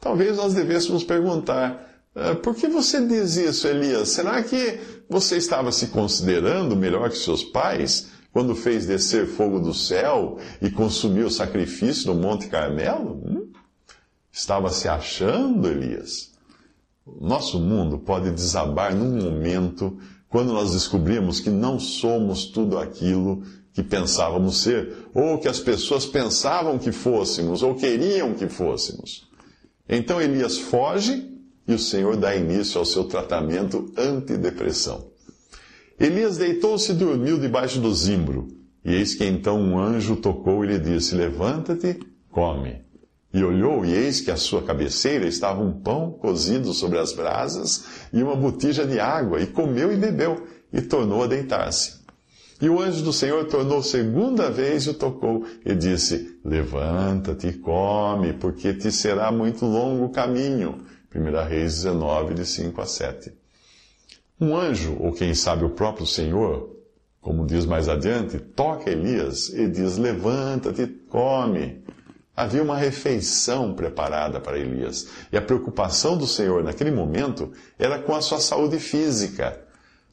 Talvez 0.00 0.36
nós 0.36 0.54
devêssemos 0.54 1.04
perguntar: 1.04 1.90
ah, 2.14 2.34
por 2.34 2.54
que 2.54 2.66
você 2.68 3.06
diz 3.06 3.36
isso, 3.36 3.68
Elias? 3.68 4.08
Será 4.08 4.42
que 4.42 4.80
você 5.08 5.36
estava 5.36 5.70
se 5.70 5.88
considerando 5.88 6.74
melhor 6.74 7.10
que 7.10 7.18
seus 7.18 7.44
pais 7.44 8.08
quando 8.32 8.54
fez 8.54 8.86
descer 8.86 9.26
fogo 9.26 9.60
do 9.60 9.74
céu 9.74 10.38
e 10.60 10.70
consumiu 10.70 11.26
o 11.26 11.30
sacrifício 11.30 12.12
no 12.12 12.20
Monte 12.20 12.48
Carmelo? 12.48 13.22
Hum? 13.24 13.52
Estava 14.32 14.70
se 14.70 14.88
achando, 14.88 15.66
Elias? 15.66 16.30
Nosso 17.20 17.58
mundo 17.58 17.98
pode 17.98 18.30
desabar 18.30 18.94
num 18.94 19.22
momento 19.22 19.98
quando 20.28 20.52
nós 20.52 20.72
descobrimos 20.72 21.40
que 21.40 21.50
não 21.50 21.80
somos 21.80 22.46
tudo 22.46 22.78
aquilo 22.78 23.42
que 23.72 23.82
pensávamos 23.82 24.62
ser, 24.62 25.08
ou 25.14 25.38
que 25.38 25.48
as 25.48 25.58
pessoas 25.58 26.06
pensavam 26.06 26.78
que 26.78 26.92
fôssemos, 26.92 27.62
ou 27.62 27.74
queriam 27.74 28.34
que 28.34 28.48
fôssemos. 28.48 29.28
Então 29.88 30.20
Elias 30.20 30.58
foge 30.58 31.28
e 31.66 31.74
o 31.74 31.78
Senhor 31.78 32.16
dá 32.16 32.34
início 32.34 32.78
ao 32.78 32.84
seu 32.84 33.04
tratamento 33.04 33.92
antidepressão. 33.96 35.10
Elias 35.98 36.36
deitou-se 36.36 36.92
e 36.92 36.94
dormiu 36.94 37.38
debaixo 37.38 37.80
do 37.80 37.92
zimbro, 37.94 38.48
e 38.84 38.94
eis 38.94 39.14
que 39.14 39.24
então 39.24 39.60
um 39.60 39.78
anjo 39.78 40.16
tocou 40.16 40.64
e 40.64 40.68
lhe 40.68 40.78
disse: 40.78 41.14
Levanta-te, 41.14 42.00
come. 42.30 42.89
E 43.32 43.44
olhou, 43.44 43.84
e 43.84 43.92
eis 43.92 44.20
que 44.20 44.30
à 44.30 44.36
sua 44.36 44.62
cabeceira 44.62 45.26
estava 45.26 45.62
um 45.62 45.72
pão 45.72 46.10
cozido 46.10 46.72
sobre 46.72 46.98
as 46.98 47.12
brasas 47.12 47.84
e 48.12 48.22
uma 48.22 48.34
botija 48.34 48.84
de 48.84 48.98
água, 48.98 49.40
e 49.40 49.46
comeu 49.46 49.92
e 49.92 49.96
bebeu, 49.96 50.46
e 50.72 50.80
tornou 50.82 51.22
a 51.22 51.26
deitar-se. 51.26 52.00
E 52.60 52.68
o 52.68 52.80
anjo 52.80 53.02
do 53.02 53.12
Senhor 53.12 53.46
tornou 53.46 53.82
segunda 53.82 54.50
vez 54.50 54.84
e 54.84 54.90
o 54.90 54.94
tocou, 54.94 55.46
e 55.64 55.74
disse: 55.74 56.38
Levanta-te 56.44 57.46
e 57.46 57.52
come, 57.54 58.34
porque 58.34 58.74
te 58.74 58.92
será 58.92 59.32
muito 59.32 59.64
longo 59.64 60.04
o 60.04 60.10
caminho. 60.10 60.82
1 61.14 61.48
Reis 61.48 61.76
19, 61.76 62.34
de 62.34 62.44
5 62.44 62.80
a 62.80 62.86
7. 62.86 63.32
Um 64.40 64.56
anjo, 64.56 64.96
ou 65.00 65.12
quem 65.12 65.34
sabe 65.34 65.64
o 65.64 65.70
próprio 65.70 66.06
Senhor, 66.06 66.76
como 67.20 67.46
diz 67.46 67.64
mais 67.64 67.88
adiante, 67.88 68.38
toca 68.38 68.90
Elias 68.90 69.48
e 69.48 69.66
diz: 69.68 69.96
Levanta-te 69.96 70.82
e 70.82 70.86
come. 70.86 71.82
Havia 72.40 72.62
uma 72.62 72.78
refeição 72.78 73.74
preparada 73.74 74.40
para 74.40 74.58
Elias. 74.58 75.08
E 75.30 75.36
a 75.36 75.42
preocupação 75.42 76.16
do 76.16 76.26
Senhor 76.26 76.64
naquele 76.64 76.90
momento 76.90 77.52
era 77.78 77.98
com 77.98 78.14
a 78.14 78.22
sua 78.22 78.40
saúde 78.40 78.78
física. 78.78 79.60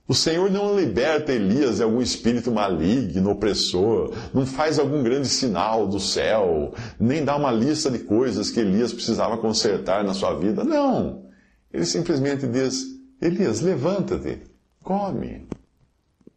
O 0.05 0.13
Senhor 0.13 0.51
não 0.51 0.77
liberta 0.77 1.31
Elias 1.31 1.77
de 1.77 1.83
algum 1.83 2.01
espírito 2.01 2.51
maligno, 2.51 3.31
opressor, 3.31 4.13
não 4.33 4.45
faz 4.45 4.77
algum 4.77 5.01
grande 5.01 5.29
sinal 5.29 5.87
do 5.87 6.01
céu, 6.01 6.73
nem 6.99 7.23
dá 7.23 7.33
uma 7.33 7.49
lista 7.49 7.89
de 7.89 7.99
coisas 7.99 8.51
que 8.51 8.59
Elias 8.59 8.91
precisava 8.91 9.37
consertar 9.37 10.03
na 10.03 10.13
sua 10.13 10.33
vida. 10.33 10.65
Não. 10.65 11.29
Ele 11.71 11.85
simplesmente 11.85 12.45
diz: 12.45 12.87
Elias, 13.21 13.61
levanta-te, 13.61 14.41
come. 14.83 15.47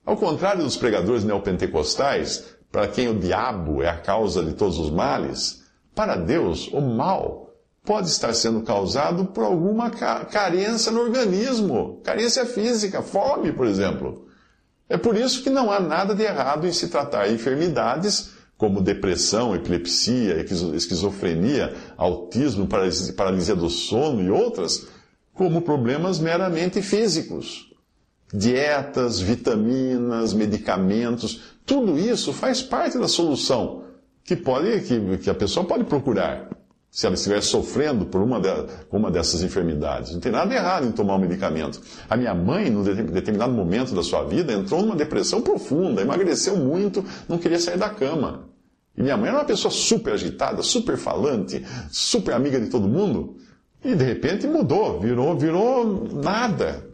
Ao 0.06 0.16
contrário 0.16 0.62
dos 0.62 0.76
pregadores 0.76 1.24
neopentecostais, 1.24 2.44
para 2.70 2.86
quem 2.86 3.08
o 3.08 3.18
diabo 3.18 3.82
é 3.82 3.88
a 3.88 3.98
causa 3.98 4.44
de 4.44 4.52
todos 4.52 4.78
os 4.78 4.88
males, 4.88 5.59
para 6.00 6.16
Deus, 6.16 6.66
o 6.72 6.80
mal 6.80 7.52
pode 7.84 8.08
estar 8.08 8.32
sendo 8.32 8.62
causado 8.62 9.26
por 9.26 9.44
alguma 9.44 9.90
carência 9.90 10.90
no 10.90 11.02
organismo, 11.02 12.00
carência 12.02 12.46
física, 12.46 13.02
fome, 13.02 13.52
por 13.52 13.66
exemplo. 13.66 14.26
É 14.88 14.96
por 14.96 15.14
isso 15.14 15.42
que 15.42 15.50
não 15.50 15.70
há 15.70 15.78
nada 15.78 16.14
de 16.14 16.22
errado 16.22 16.66
em 16.66 16.72
se 16.72 16.88
tratar 16.88 17.30
enfermidades 17.30 18.30
como 18.56 18.80
depressão, 18.80 19.54
epilepsia, 19.54 20.40
esquizofrenia, 20.74 21.76
autismo, 21.98 22.66
paralisia 23.14 23.54
do 23.54 23.68
sono 23.68 24.22
e 24.22 24.30
outras, 24.30 24.86
como 25.34 25.60
problemas 25.60 26.18
meramente 26.18 26.80
físicos. 26.80 27.70
Dietas, 28.32 29.20
vitaminas, 29.20 30.32
medicamentos, 30.32 31.42
tudo 31.66 31.98
isso 31.98 32.32
faz 32.32 32.62
parte 32.62 32.96
da 32.96 33.06
solução 33.06 33.89
que, 34.24 34.36
pode, 34.36 34.80
que, 34.82 35.18
que 35.18 35.30
a 35.30 35.34
pessoa 35.34 35.66
pode 35.66 35.84
procurar 35.84 36.48
se 36.90 37.06
ela 37.06 37.14
estiver 37.14 37.40
sofrendo 37.40 38.06
por 38.06 38.20
uma, 38.20 38.40
de, 38.40 38.48
uma 38.90 39.10
dessas 39.10 39.42
enfermidades. 39.42 40.12
Não 40.12 40.20
tem 40.20 40.32
nada 40.32 40.52
errado 40.52 40.86
em 40.86 40.92
tomar 40.92 41.14
um 41.14 41.20
medicamento. 41.20 41.80
A 42.08 42.16
minha 42.16 42.34
mãe, 42.34 42.68
num 42.68 42.82
determinado 42.82 43.52
momento 43.52 43.94
da 43.94 44.02
sua 44.02 44.24
vida, 44.24 44.52
entrou 44.52 44.82
numa 44.82 44.96
depressão 44.96 45.40
profunda, 45.40 46.02
emagreceu 46.02 46.56
muito, 46.56 47.04
não 47.28 47.38
queria 47.38 47.60
sair 47.60 47.78
da 47.78 47.88
cama. 47.88 48.48
E 48.96 49.02
minha 49.02 49.16
mãe 49.16 49.28
era 49.28 49.38
uma 49.38 49.44
pessoa 49.44 49.70
super 49.70 50.14
agitada, 50.14 50.62
super 50.62 50.96
falante, 50.96 51.64
super 51.90 52.34
amiga 52.34 52.60
de 52.60 52.68
todo 52.68 52.88
mundo. 52.88 53.36
E 53.84 53.94
de 53.94 54.04
repente 54.04 54.46
mudou, 54.48 54.98
virou, 54.98 55.38
virou 55.38 56.08
nada. 56.12 56.86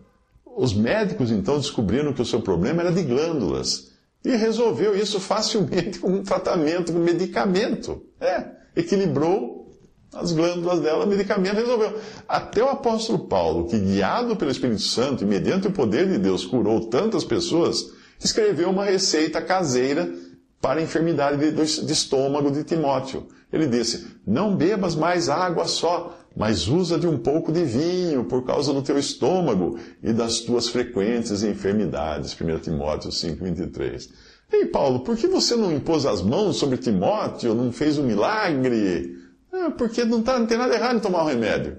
Os 0.45 0.75
médicos 0.75 1.30
então 1.30 1.56
descobriram 1.56 2.12
que 2.12 2.23
o 2.23 2.25
seu 2.25 2.40
problema 2.40 2.83
era 2.83 2.92
de 2.92 3.02
glândulas. 3.02 3.92
E 4.26 4.35
resolveu 4.35 4.97
isso 4.97 5.21
facilmente 5.21 6.00
com 6.00 6.09
um 6.09 6.23
tratamento, 6.25 6.92
com 6.92 6.99
medicamento. 6.99 8.02
É, 8.21 8.45
equilibrou 8.75 9.71
as 10.12 10.33
glândulas 10.33 10.80
dela, 10.80 11.06
medicamento 11.06 11.54
resolveu. 11.54 11.97
Até 12.28 12.61
o 12.61 12.68
apóstolo 12.68 13.21
Paulo, 13.21 13.68
que 13.68 13.78
guiado 13.78 14.35
pelo 14.35 14.50
Espírito 14.50 14.83
Santo 14.83 15.23
e 15.23 15.26
mediante 15.28 15.68
o 15.68 15.73
poder 15.73 16.09
de 16.09 16.18
Deus 16.18 16.45
curou 16.45 16.88
tantas 16.88 17.23
pessoas, 17.23 17.92
escreveu 18.18 18.68
uma 18.68 18.85
receita 18.85 19.40
caseira 19.40 20.12
para 20.61 20.80
a 20.80 20.83
enfermidade 20.83 21.52
de 21.52 21.92
estômago 21.92 22.50
de 22.50 22.64
Timóteo. 22.64 23.28
Ele 23.52 23.68
disse: 23.68 24.09
Não 24.26 24.56
bebas 24.56 24.97
mais 24.97 25.28
água 25.28 25.66
só, 25.66 26.18
mas 26.37 26.69
usa 26.69 26.99
de 26.99 27.07
um 27.07 27.16
pouco 27.16 27.50
de 27.50 27.64
vinho 27.64 28.25
por 28.25 28.45
causa 28.45 28.71
do 28.73 28.83
teu 28.83 28.99
estômago 28.99 29.78
e 30.02 30.12
das 30.12 30.40
tuas 30.40 30.69
frequentes 30.69 31.43
enfermidades. 31.43 32.37
1 32.38 32.59
Timóteo 32.59 33.11
5,23. 33.11 34.11
Ei, 34.52 34.66
Paulo, 34.66 35.00
por 35.00 35.16
que 35.16 35.26
você 35.26 35.57
não 35.57 35.73
impôs 35.73 36.05
as 36.05 36.21
mãos 36.21 36.59
sobre 36.59 36.76
Timóteo, 36.76 37.55
não 37.55 37.73
fez 37.73 37.97
um 37.97 38.05
milagre? 38.05 39.16
Ah, 39.50 39.71
porque 39.71 40.05
não, 40.05 40.23
tá, 40.23 40.38
não 40.38 40.47
tem 40.47 40.59
nada 40.59 40.75
errado 40.75 40.99
em 40.99 41.00
tomar 41.00 41.25
um 41.25 41.26
remédio. 41.26 41.76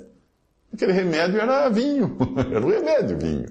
Aquele 0.73 0.91
remédio 0.91 1.39
era 1.39 1.69
vinho, 1.69 2.17
era 2.51 2.65
o 2.65 2.69
remédio 2.69 3.17
vinho. 3.19 3.45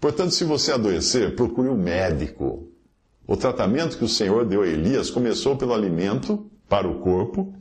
Portanto, 0.00 0.32
se 0.32 0.44
você 0.44 0.72
adoecer, 0.72 1.36
procure 1.36 1.68
um 1.68 1.76
médico. 1.76 2.68
O 3.26 3.36
tratamento 3.36 3.96
que 3.96 4.04
o 4.04 4.08
Senhor 4.08 4.44
deu 4.44 4.62
a 4.62 4.66
Elias 4.66 5.10
começou 5.10 5.56
pelo 5.56 5.72
alimento 5.72 6.50
para 6.68 6.88
o 6.88 6.98
corpo, 6.98 7.54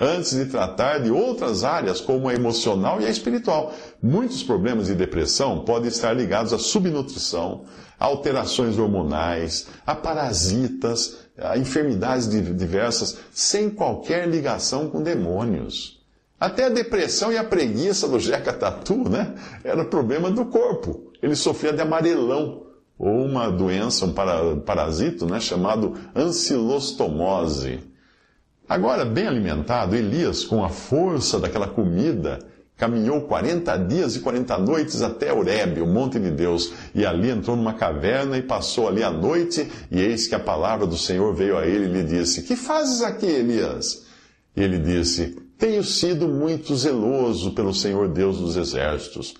antes 0.00 0.32
de 0.32 0.46
tratar 0.46 0.98
de 0.98 1.10
outras 1.10 1.64
áreas 1.64 2.00
como 2.00 2.28
a 2.28 2.34
emocional 2.34 3.00
e 3.00 3.06
a 3.06 3.10
espiritual. 3.10 3.72
Muitos 4.02 4.42
problemas 4.42 4.86
de 4.86 4.94
depressão 4.94 5.64
podem 5.64 5.88
estar 5.88 6.12
ligados 6.12 6.52
à 6.52 6.58
subnutrição, 6.58 7.64
a 7.98 8.06
alterações 8.06 8.78
hormonais, 8.78 9.68
a 9.86 9.94
parasitas, 9.94 11.18
a 11.38 11.56
enfermidades 11.56 12.28
diversas, 12.28 13.18
sem 13.32 13.70
qualquer 13.70 14.28
ligação 14.28 14.88
com 14.88 15.02
demônios. 15.02 16.02
Até 16.38 16.64
a 16.64 16.68
depressão 16.68 17.32
e 17.32 17.38
a 17.38 17.44
preguiça 17.44 18.08
do 18.08 18.18
Jeca 18.18 18.52
Tatu, 18.52 19.08
né? 19.08 19.34
Era 19.62 19.84
problema 19.84 20.30
do 20.30 20.44
corpo. 20.46 21.12
Ele 21.22 21.34
sofria 21.34 21.72
de 21.72 21.80
amarelão, 21.80 22.64
ou 22.98 23.24
uma 23.24 23.50
doença, 23.50 24.04
um 24.04 24.12
parasito, 24.60 25.26
né? 25.26 25.40
Chamado 25.40 25.94
ancilostomose. 26.14 27.80
Agora, 28.74 29.04
bem 29.04 29.28
alimentado, 29.28 29.94
Elias, 29.94 30.42
com 30.42 30.64
a 30.64 30.68
força 30.68 31.38
daquela 31.38 31.68
comida, 31.68 32.40
caminhou 32.76 33.20
40 33.20 33.76
dias 33.76 34.16
e 34.16 34.18
40 34.18 34.58
noites 34.58 35.00
até 35.00 35.32
Horebe, 35.32 35.80
o 35.80 35.86
monte 35.86 36.18
de 36.18 36.28
Deus, 36.28 36.72
e 36.92 37.06
ali 37.06 37.30
entrou 37.30 37.56
numa 37.56 37.74
caverna 37.74 38.36
e 38.36 38.42
passou 38.42 38.88
ali 38.88 39.04
a 39.04 39.12
noite, 39.12 39.70
e 39.92 40.00
eis 40.00 40.26
que 40.26 40.34
a 40.34 40.40
palavra 40.40 40.88
do 40.88 40.98
Senhor 40.98 41.32
veio 41.32 41.56
a 41.56 41.64
ele 41.64 41.84
e 41.84 41.88
lhe 41.88 42.02
disse: 42.02 42.42
Que 42.42 42.56
fazes 42.56 43.00
aqui, 43.00 43.26
Elias? 43.26 44.06
E 44.56 44.60
ele 44.64 44.80
disse: 44.80 45.38
Tenho 45.56 45.84
sido 45.84 46.26
muito 46.26 46.74
zeloso 46.74 47.52
pelo 47.52 47.72
Senhor 47.72 48.08
Deus 48.08 48.40
dos 48.40 48.56
exércitos, 48.56 49.36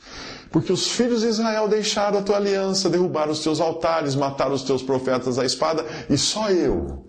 porque 0.52 0.72
os 0.72 0.92
filhos 0.92 1.22
de 1.22 1.26
Israel 1.26 1.66
deixaram 1.66 2.20
a 2.20 2.22
tua 2.22 2.36
aliança, 2.36 2.88
derrubaram 2.88 3.32
os 3.32 3.42
teus 3.42 3.60
altares, 3.60 4.14
mataram 4.14 4.54
os 4.54 4.62
teus 4.62 4.80
profetas 4.80 5.40
à 5.40 5.44
espada, 5.44 5.84
e 6.08 6.16
só 6.16 6.52
eu, 6.52 7.04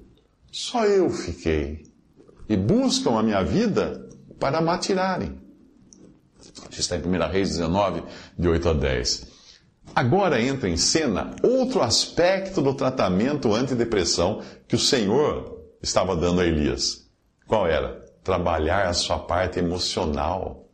só 0.51 0.85
eu 0.85 1.11
fiquei, 1.11 1.84
e 2.47 2.55
buscam 2.55 3.17
a 3.17 3.23
minha 3.23 3.43
vida 3.43 4.07
para 4.39 4.61
matirarem. 4.61 5.39
Isso 6.69 6.81
está 6.81 6.97
em 6.97 7.01
1 7.01 7.31
Reis 7.31 7.49
19, 7.49 8.03
de 8.37 8.47
8 8.47 8.69
a 8.69 8.73
10. 8.73 9.27
Agora 9.95 10.41
entra 10.41 10.69
em 10.69 10.77
cena 10.77 11.35
outro 11.41 11.81
aspecto 11.81 12.61
do 12.61 12.73
tratamento 12.73 13.53
antidepressão 13.53 14.41
que 14.67 14.75
o 14.75 14.79
Senhor 14.79 15.59
estava 15.81 16.15
dando 16.15 16.41
a 16.41 16.45
Elias. 16.45 17.09
Qual 17.47 17.67
era? 17.67 18.03
Trabalhar 18.23 18.87
a 18.87 18.93
sua 18.93 19.19
parte 19.19 19.59
emocional, 19.59 20.65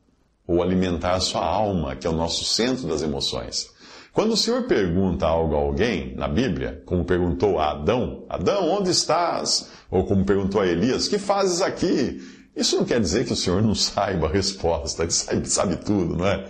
ou 0.47 0.61
alimentar 0.61 1.13
a 1.13 1.19
sua 1.19 1.45
alma, 1.45 1.95
que 1.95 2.07
é 2.07 2.09
o 2.09 2.15
nosso 2.15 2.43
centro 2.45 2.87
das 2.87 3.01
emoções. 3.01 3.69
Quando 4.13 4.33
o 4.33 4.37
Senhor 4.37 4.63
pergunta 4.63 5.25
algo 5.25 5.55
a 5.55 5.59
alguém, 5.59 6.13
na 6.15 6.27
Bíblia, 6.27 6.83
como 6.85 7.05
perguntou 7.05 7.59
a 7.59 7.71
Adão, 7.71 8.25
Adão, 8.27 8.69
onde 8.69 8.89
estás? 8.89 9.69
Ou 9.89 10.05
como 10.05 10.25
perguntou 10.25 10.59
a 10.59 10.67
Elias, 10.67 11.07
que 11.07 11.17
fazes 11.17 11.61
aqui? 11.61 12.21
Isso 12.53 12.75
não 12.75 12.83
quer 12.83 12.99
dizer 12.99 13.25
que 13.25 13.31
o 13.31 13.37
Senhor 13.37 13.61
não 13.61 13.73
saiba 13.75 14.27
a 14.27 14.31
resposta, 14.31 15.03
ele 15.03 15.11
sabe, 15.11 15.49
sabe 15.49 15.75
tudo, 15.77 16.17
não 16.17 16.27
é? 16.27 16.45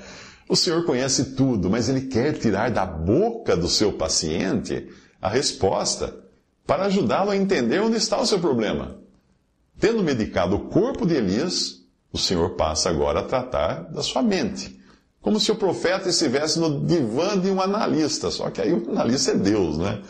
O 0.50 0.56
Senhor 0.56 0.84
conhece 0.86 1.36
tudo, 1.36 1.70
mas 1.70 1.88
ele 1.88 2.02
quer 2.02 2.34
tirar 2.34 2.72
da 2.72 2.86
boca 2.86 3.56
do 3.56 3.68
seu 3.68 3.94
paciente 3.94 4.90
a 5.22 5.30
resposta 5.30 6.14
para 6.66 6.86
ajudá-lo 6.86 7.30
a 7.30 7.38
entender 7.38 7.80
onde 7.80 7.98
está 7.98 8.20
o 8.20 8.26
seu 8.26 8.40
problema. 8.40 8.98
Tendo 9.80 10.04
medicado 10.04 10.56
o 10.56 10.68
corpo 10.68 11.06
de 11.06 11.14
Elias, 11.14 11.82
o 12.12 12.18
Senhor 12.18 12.56
passa 12.56 12.90
agora 12.90 13.20
a 13.20 13.24
tratar 13.24 13.84
da 13.92 14.02
sua 14.02 14.22
mente. 14.22 14.81
Como 15.22 15.40
se 15.40 15.52
o 15.52 15.56
profeta 15.56 16.10
estivesse 16.10 16.60
no 16.60 16.84
divã 16.86 17.38
de 17.38 17.50
um 17.50 17.62
analista, 17.62 18.32
só 18.32 18.50
que 18.50 18.62
aí 18.62 18.74
o 18.74 18.90
analista 18.90 19.32
é 19.32 19.36
Deus, 19.36 19.78
né? 19.78 20.02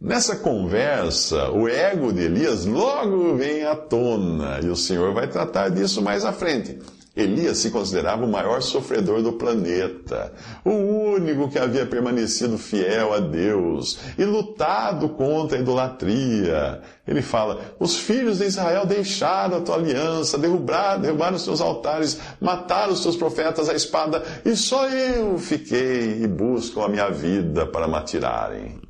Nessa 0.00 0.36
conversa, 0.36 1.50
o 1.50 1.68
ego 1.68 2.12
de 2.12 2.22
Elias 2.22 2.64
logo 2.64 3.36
vem 3.36 3.64
à 3.64 3.74
tona, 3.74 4.60
e 4.62 4.68
o 4.68 4.76
Senhor 4.76 5.12
vai 5.12 5.28
tratar 5.28 5.68
disso 5.70 6.02
mais 6.02 6.24
à 6.24 6.32
frente. 6.32 6.78
Elias 7.18 7.58
se 7.58 7.70
considerava 7.70 8.24
o 8.24 8.30
maior 8.30 8.62
sofredor 8.62 9.20
do 9.22 9.32
planeta, 9.32 10.32
o 10.64 10.70
único 10.70 11.50
que 11.50 11.58
havia 11.58 11.84
permanecido 11.84 12.56
fiel 12.56 13.12
a 13.12 13.18
Deus 13.18 13.98
e 14.16 14.24
lutado 14.24 15.08
contra 15.08 15.58
a 15.58 15.60
idolatria. 15.60 16.80
Ele 17.04 17.20
fala: 17.20 17.74
Os 17.80 17.98
filhos 17.98 18.38
de 18.38 18.44
Israel 18.44 18.86
deixaram 18.86 19.56
a 19.56 19.60
tua 19.60 19.74
aliança, 19.74 20.38
derrubaram, 20.38 21.00
derrubaram 21.00 21.36
os 21.36 21.44
teus 21.44 21.60
altares, 21.60 22.20
mataram 22.40 22.92
os 22.92 23.02
teus 23.02 23.16
profetas 23.16 23.68
à 23.68 23.74
espada, 23.74 24.22
e 24.44 24.54
só 24.54 24.88
eu 24.88 25.36
fiquei 25.38 26.22
e 26.22 26.26
buscam 26.28 26.84
a 26.84 26.88
minha 26.88 27.10
vida 27.10 27.66
para 27.66 27.88
me 27.88 27.96
atirarem. 27.96 28.80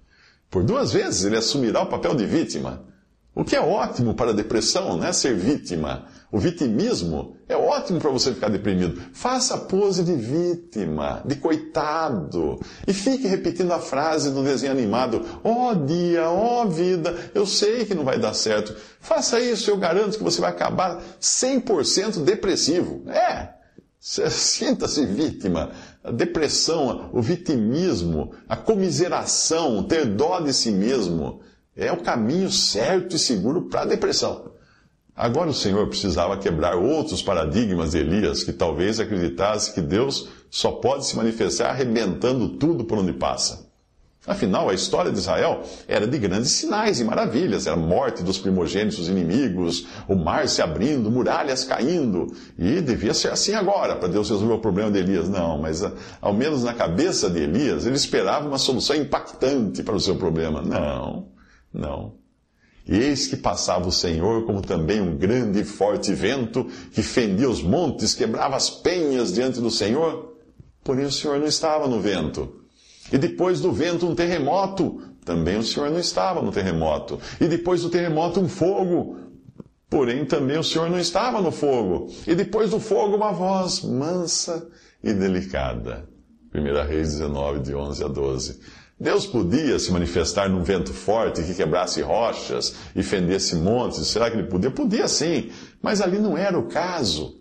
Por 0.50 0.62
duas 0.64 0.92
vezes 0.92 1.24
ele 1.24 1.36
assumirá 1.36 1.80
o 1.80 1.86
papel 1.86 2.14
de 2.14 2.26
vítima. 2.26 2.82
O 3.38 3.44
que 3.44 3.55
é 3.55 3.61
ótimo 3.61 4.14
para 4.14 4.33
a 4.33 4.35
depressão, 4.35 4.96
né? 4.96 5.12
Ser 5.12 5.37
vítima. 5.37 6.07
O 6.33 6.40
vitimismo 6.40 7.37
é 7.48 7.57
ótimo 7.57 8.01
para 8.01 8.11
você 8.11 8.35
ficar 8.35 8.48
deprimido. 8.48 9.01
Faça 9.12 9.55
a 9.55 9.59
pose 9.59 10.03
de 10.03 10.12
vítima, 10.12 11.22
de 11.24 11.37
coitado. 11.37 12.59
E 12.85 12.92
fique 12.92 13.29
repetindo 13.29 13.70
a 13.70 13.79
frase 13.79 14.33
do 14.33 14.42
desenho 14.42 14.72
animado: 14.72 15.24
Ó 15.44 15.70
oh, 15.70 15.74
dia, 15.77 16.29
ó 16.29 16.64
oh, 16.64 16.68
vida, 16.68 17.16
eu 17.33 17.46
sei 17.46 17.85
que 17.85 17.94
não 17.94 18.03
vai 18.03 18.18
dar 18.18 18.35
certo. 18.35 18.74
Faça 18.98 19.38
isso, 19.38 19.70
eu 19.70 19.77
garanto 19.77 20.18
que 20.18 20.24
você 20.24 20.40
vai 20.40 20.51
acabar 20.51 21.01
100% 21.20 22.24
depressivo. 22.24 23.09
É, 23.09 23.51
Sinta-se 24.01 25.07
vítima. 25.07 25.70
A 26.03 26.11
depressão, 26.11 27.09
o 27.12 27.22
vitimismo, 27.22 28.33
a 28.48 28.57
comiseração, 28.57 29.85
ter 29.85 30.07
dó 30.07 30.40
de 30.40 30.53
si 30.53 30.72
mesmo, 30.72 31.40
é 31.78 31.92
o 31.92 32.02
caminho 32.02 32.50
certo 32.50 33.14
e 33.14 33.18
seguro 33.18 33.62
para 33.62 33.82
a 33.82 33.86
depressão. 33.86 34.50
Agora 35.14 35.50
o 35.50 35.54
Senhor 35.54 35.86
precisava 35.88 36.36
quebrar 36.36 36.76
outros 36.76 37.22
paradigmas 37.22 37.92
de 37.92 37.98
Elias, 37.98 38.42
que 38.42 38.52
talvez 38.52 39.00
acreditasse 39.00 39.72
que 39.72 39.80
Deus 39.80 40.28
só 40.50 40.72
pode 40.72 41.06
se 41.06 41.16
manifestar 41.16 41.70
arrebentando 41.70 42.50
tudo 42.50 42.84
por 42.84 42.98
onde 42.98 43.12
passa. 43.12 43.66
Afinal, 44.26 44.68
a 44.68 44.74
história 44.74 45.10
de 45.10 45.18
Israel 45.18 45.62
era 45.86 46.06
de 46.06 46.18
grandes 46.18 46.50
sinais 46.50 47.00
e 47.00 47.04
maravilhas. 47.04 47.66
Era 47.66 47.76
a 47.76 47.78
morte 47.78 48.22
dos 48.22 48.36
primogênitos 48.36 49.08
inimigos, 49.08 49.86
o 50.06 50.14
mar 50.14 50.46
se 50.48 50.60
abrindo, 50.60 51.10
muralhas 51.10 51.64
caindo. 51.64 52.26
E 52.58 52.80
devia 52.80 53.14
ser 53.14 53.30
assim 53.30 53.54
agora, 53.54 53.96
para 53.96 54.08
Deus 54.08 54.28
resolver 54.28 54.54
o 54.54 54.58
problema 54.58 54.90
de 54.90 54.98
Elias. 54.98 55.28
Não, 55.28 55.58
mas 55.58 55.82
ah, 55.82 55.92
ao 56.20 56.34
menos 56.34 56.62
na 56.62 56.74
cabeça 56.74 57.30
de 57.30 57.40
Elias, 57.40 57.86
ele 57.86 57.96
esperava 57.96 58.46
uma 58.46 58.58
solução 58.58 58.94
impactante 58.94 59.82
para 59.82 59.94
o 59.94 60.00
seu 60.00 60.16
problema. 60.16 60.60
Não, 60.60 61.26
não. 61.72 62.14
E 62.87 62.96
eis 62.96 63.26
que 63.26 63.37
passava 63.37 63.87
o 63.87 63.92
Senhor 63.92 64.46
como 64.46 64.62
também 64.62 65.00
um 65.00 65.16
grande 65.16 65.61
e 65.61 65.64
forte 65.64 66.12
vento 66.14 66.64
que 66.92 67.02
fendia 67.02 67.48
os 67.48 67.62
montes, 67.62 68.14
quebrava 68.14 68.57
as 68.57 68.70
penhas 68.70 69.35
diante 69.35 69.61
do 69.61 69.70
Senhor. 69.70 70.37
Porém 70.83 71.04
o 71.04 71.12
Senhor 71.12 71.38
não 71.38 71.46
estava 71.46 71.87
no 71.87 72.00
vento. 72.00 72.62
E 73.12 73.18
depois 73.18 73.61
do 73.61 73.70
vento, 73.72 74.07
um 74.07 74.14
terremoto. 74.14 75.02
Também 75.22 75.59
o 75.59 75.62
Senhor 75.62 75.90
não 75.90 75.98
estava 75.98 76.40
no 76.40 76.50
terremoto. 76.50 77.20
E 77.38 77.46
depois 77.46 77.83
do 77.83 77.90
terremoto, 77.90 78.40
um 78.40 78.48
fogo. 78.48 79.18
Porém, 79.90 80.24
também 80.24 80.59
o 80.59 80.64
Senhor 80.64 80.88
não 80.88 80.98
estava 80.98 81.42
no 81.42 81.52
fogo. 81.52 82.11
E 82.26 82.35
depois 82.35 82.70
do 82.70 82.81
fogo, 82.81 83.16
uma 83.16 83.33
voz 83.33 83.83
mansa 83.83 84.66
e 85.02 85.12
delicada. 85.12 86.09
1 86.54 86.87
Reis 86.87 87.12
19, 87.12 87.61
de 87.61 87.74
11 87.74 88.04
a 88.04 88.09
12. 88.09 88.61
Deus 89.00 89.26
podia 89.26 89.78
se 89.78 89.92
manifestar 89.92 90.48
num 90.48 90.64
vento 90.64 90.92
forte 90.92 91.42
que 91.42 91.54
quebrasse 91.54 92.02
rochas 92.02 92.74
e 92.96 93.02
fendesse 93.02 93.54
montes. 93.54 94.06
Será 94.08 94.28
que 94.28 94.37
ele 94.37 94.48
podia? 94.48 94.70
Podia 94.70 95.06
sim, 95.06 95.50
mas 95.80 96.00
ali 96.00 96.18
não 96.18 96.37
era 96.37 96.58
o 96.58 96.66
caso. 96.66 97.37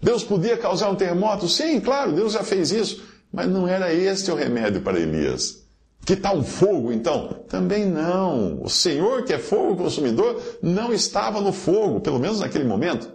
Deus 0.00 0.22
podia 0.22 0.56
causar 0.56 0.90
um 0.90 0.94
terremoto? 0.94 1.48
Sim, 1.48 1.80
claro, 1.80 2.12
Deus 2.12 2.34
já 2.34 2.44
fez 2.44 2.70
isso. 2.70 3.02
Mas 3.32 3.48
não 3.48 3.66
era 3.66 3.92
este 3.92 4.30
o 4.30 4.34
remédio 4.34 4.82
para 4.82 5.00
Elias. 5.00 5.66
Que 6.04 6.16
tal 6.16 6.36
um 6.36 6.44
fogo, 6.44 6.92
então? 6.92 7.44
Também 7.48 7.84
não. 7.84 8.62
O 8.62 8.68
Senhor, 8.68 9.24
que 9.24 9.32
é 9.32 9.38
fogo 9.38 9.76
consumidor, 9.76 10.40
não 10.62 10.92
estava 10.92 11.40
no 11.40 11.52
fogo, 11.52 12.00
pelo 12.00 12.18
menos 12.18 12.40
naquele 12.40 12.64
momento, 12.64 13.10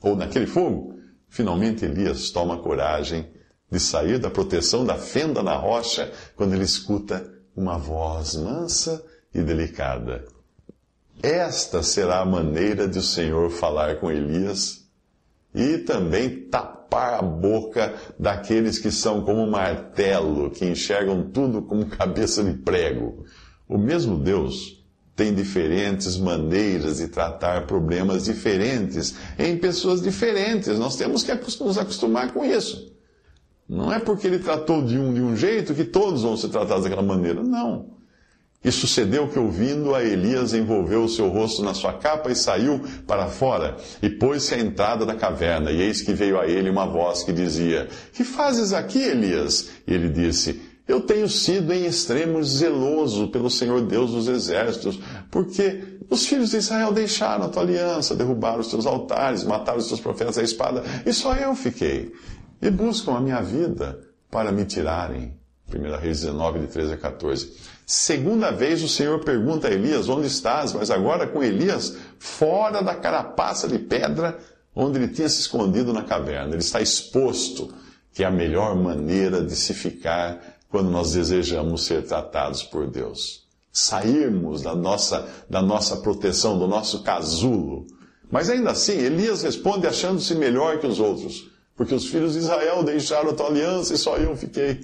ou 0.00 0.16
naquele 0.16 0.46
fogo. 0.46 0.96
Finalmente, 1.28 1.84
Elias 1.84 2.30
toma 2.30 2.58
coragem 2.58 3.28
de 3.72 3.80
sair 3.80 4.18
da 4.18 4.28
proteção 4.28 4.84
da 4.84 4.96
fenda 4.96 5.42
na 5.42 5.56
rocha 5.56 6.12
quando 6.36 6.52
ele 6.52 6.62
escuta 6.62 7.26
uma 7.56 7.78
voz 7.78 8.36
mansa 8.36 9.02
e 9.34 9.40
delicada. 9.40 10.26
Esta 11.22 11.82
será 11.82 12.20
a 12.20 12.26
maneira 12.26 12.86
de 12.86 12.98
o 12.98 13.02
Senhor 13.02 13.50
falar 13.50 13.96
com 13.96 14.10
Elias 14.10 14.84
e 15.54 15.78
também 15.78 16.48
tapar 16.50 17.14
a 17.14 17.22
boca 17.22 17.94
daqueles 18.18 18.78
que 18.78 18.90
são 18.90 19.22
como 19.22 19.46
martelo, 19.46 20.50
que 20.50 20.66
enxergam 20.66 21.30
tudo 21.30 21.62
como 21.62 21.86
cabeça 21.86 22.44
de 22.44 22.52
prego. 22.52 23.24
O 23.66 23.78
mesmo 23.78 24.18
Deus 24.18 24.84
tem 25.16 25.34
diferentes 25.34 26.18
maneiras 26.18 26.98
de 26.98 27.08
tratar 27.08 27.66
problemas 27.66 28.24
diferentes 28.24 29.14
em 29.38 29.56
pessoas 29.56 30.02
diferentes. 30.02 30.78
Nós 30.78 30.96
temos 30.96 31.22
que 31.22 31.32
nos 31.32 31.78
acostumar 31.78 32.32
com 32.32 32.44
isso. 32.44 32.91
Não 33.72 33.90
é 33.90 33.98
porque 33.98 34.26
ele 34.26 34.38
tratou 34.38 34.84
de 34.84 34.98
um 34.98 35.14
de 35.14 35.22
um 35.22 35.34
jeito 35.34 35.74
que 35.74 35.82
todos 35.82 36.22
vão 36.22 36.36
ser 36.36 36.50
tratados 36.50 36.84
daquela 36.84 37.02
maneira. 37.02 37.42
Não. 37.42 37.86
E 38.62 38.70
sucedeu 38.70 39.26
que, 39.26 39.38
ouvindo 39.38 39.94
a 39.94 40.04
Elias, 40.04 40.52
envolveu 40.52 41.04
o 41.04 41.08
seu 41.08 41.28
rosto 41.30 41.64
na 41.64 41.72
sua 41.72 41.94
capa 41.94 42.30
e 42.30 42.36
saiu 42.36 42.82
para 43.06 43.26
fora, 43.28 43.76
e 44.02 44.10
pôs-se 44.10 44.54
à 44.54 44.58
entrada 44.58 45.06
da 45.06 45.14
caverna. 45.14 45.72
E 45.72 45.80
eis 45.80 46.02
que 46.02 46.12
veio 46.12 46.38
a 46.38 46.46
ele 46.46 46.68
uma 46.68 46.86
voz 46.86 47.22
que 47.22 47.32
dizia: 47.32 47.88
Que 48.12 48.22
fazes 48.22 48.74
aqui, 48.74 49.02
Elias? 49.02 49.70
E 49.86 49.94
ele 49.94 50.10
disse: 50.10 50.60
Eu 50.86 51.00
tenho 51.00 51.28
sido 51.28 51.72
em 51.72 51.86
extremo 51.86 52.42
zeloso 52.42 53.28
pelo 53.28 53.48
Senhor 53.48 53.80
Deus 53.82 54.10
dos 54.10 54.28
exércitos, 54.28 54.98
porque 55.30 55.98
os 56.10 56.26
filhos 56.26 56.50
de 56.50 56.56
Israel 56.56 56.92
deixaram 56.92 57.44
a 57.44 57.48
tua 57.48 57.62
aliança, 57.62 58.14
derrubaram 58.14 58.60
os 58.60 58.68
teus 58.68 58.84
altares, 58.84 59.44
mataram 59.44 59.78
os 59.78 59.88
teus 59.88 60.00
profetas 60.00 60.38
à 60.38 60.42
espada, 60.42 60.82
e 61.06 61.12
só 61.12 61.34
eu 61.34 61.54
fiquei. 61.54 62.12
E 62.60 62.70
buscam 62.70 63.14
a 63.16 63.20
minha 63.20 63.40
vida 63.40 64.00
para 64.30 64.52
me 64.52 64.64
tirarem. 64.64 65.36
1 65.72 65.96
Reis 65.98 66.20
19, 66.20 66.60
de 66.60 66.66
13 66.66 66.92
a 66.92 66.96
14. 66.98 67.52
Segunda 67.86 68.50
vez 68.50 68.82
o 68.82 68.88
Senhor 68.88 69.24
pergunta 69.24 69.68
a 69.68 69.70
Elias: 69.70 70.08
Onde 70.08 70.26
estás? 70.26 70.72
Mas 70.72 70.90
agora 70.90 71.26
com 71.26 71.42
Elias 71.42 71.96
fora 72.18 72.82
da 72.82 72.94
carapaça 72.94 73.66
de 73.66 73.78
pedra 73.78 74.38
onde 74.74 74.98
ele 74.98 75.08
tinha 75.08 75.28
se 75.28 75.40
escondido 75.40 75.92
na 75.92 76.02
caverna. 76.02 76.54
Ele 76.54 76.62
está 76.62 76.80
exposto, 76.80 77.72
que 78.12 78.22
é 78.22 78.26
a 78.26 78.30
melhor 78.30 78.76
maneira 78.76 79.42
de 79.42 79.54
se 79.54 79.74
ficar 79.74 80.51
quando 80.72 80.90
nós 80.90 81.12
desejamos 81.12 81.84
ser 81.84 82.02
tratados 82.02 82.62
por 82.62 82.90
Deus. 82.90 83.42
Sairmos 83.70 84.62
da 84.62 84.74
nossa, 84.74 85.28
da 85.48 85.60
nossa 85.60 85.98
proteção, 85.98 86.58
do 86.58 86.66
nosso 86.66 87.02
casulo. 87.02 87.86
Mas 88.30 88.48
ainda 88.48 88.70
assim, 88.70 88.92
Elias 88.94 89.42
responde 89.42 89.86
achando-se 89.86 90.34
melhor 90.34 90.80
que 90.80 90.86
os 90.86 90.98
outros, 90.98 91.50
porque 91.76 91.94
os 91.94 92.06
filhos 92.06 92.32
de 92.32 92.38
Israel 92.38 92.82
deixaram 92.82 93.30
a 93.30 93.34
tua 93.34 93.48
aliança 93.48 93.92
e 93.92 93.98
só 93.98 94.16
eu 94.16 94.34
fiquei. 94.34 94.80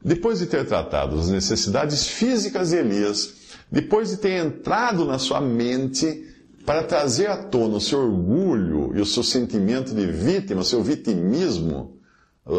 Depois 0.00 0.38
de 0.38 0.46
ter 0.46 0.64
tratado 0.64 1.18
as 1.18 1.28
necessidades 1.28 2.06
físicas 2.06 2.70
de 2.70 2.76
Elias, 2.76 3.34
depois 3.70 4.10
de 4.10 4.18
ter 4.18 4.44
entrado 4.44 5.04
na 5.04 5.18
sua 5.18 5.40
mente 5.40 6.24
para 6.64 6.84
trazer 6.84 7.26
à 7.26 7.42
tona 7.42 7.78
o 7.78 7.80
seu 7.80 7.98
orgulho 7.98 8.96
e 8.96 9.00
o 9.00 9.06
seu 9.06 9.24
sentimento 9.24 9.92
de 9.92 10.06
vítima, 10.06 10.60
o 10.60 10.64
seu 10.64 10.80
vitimismo, 10.80 11.98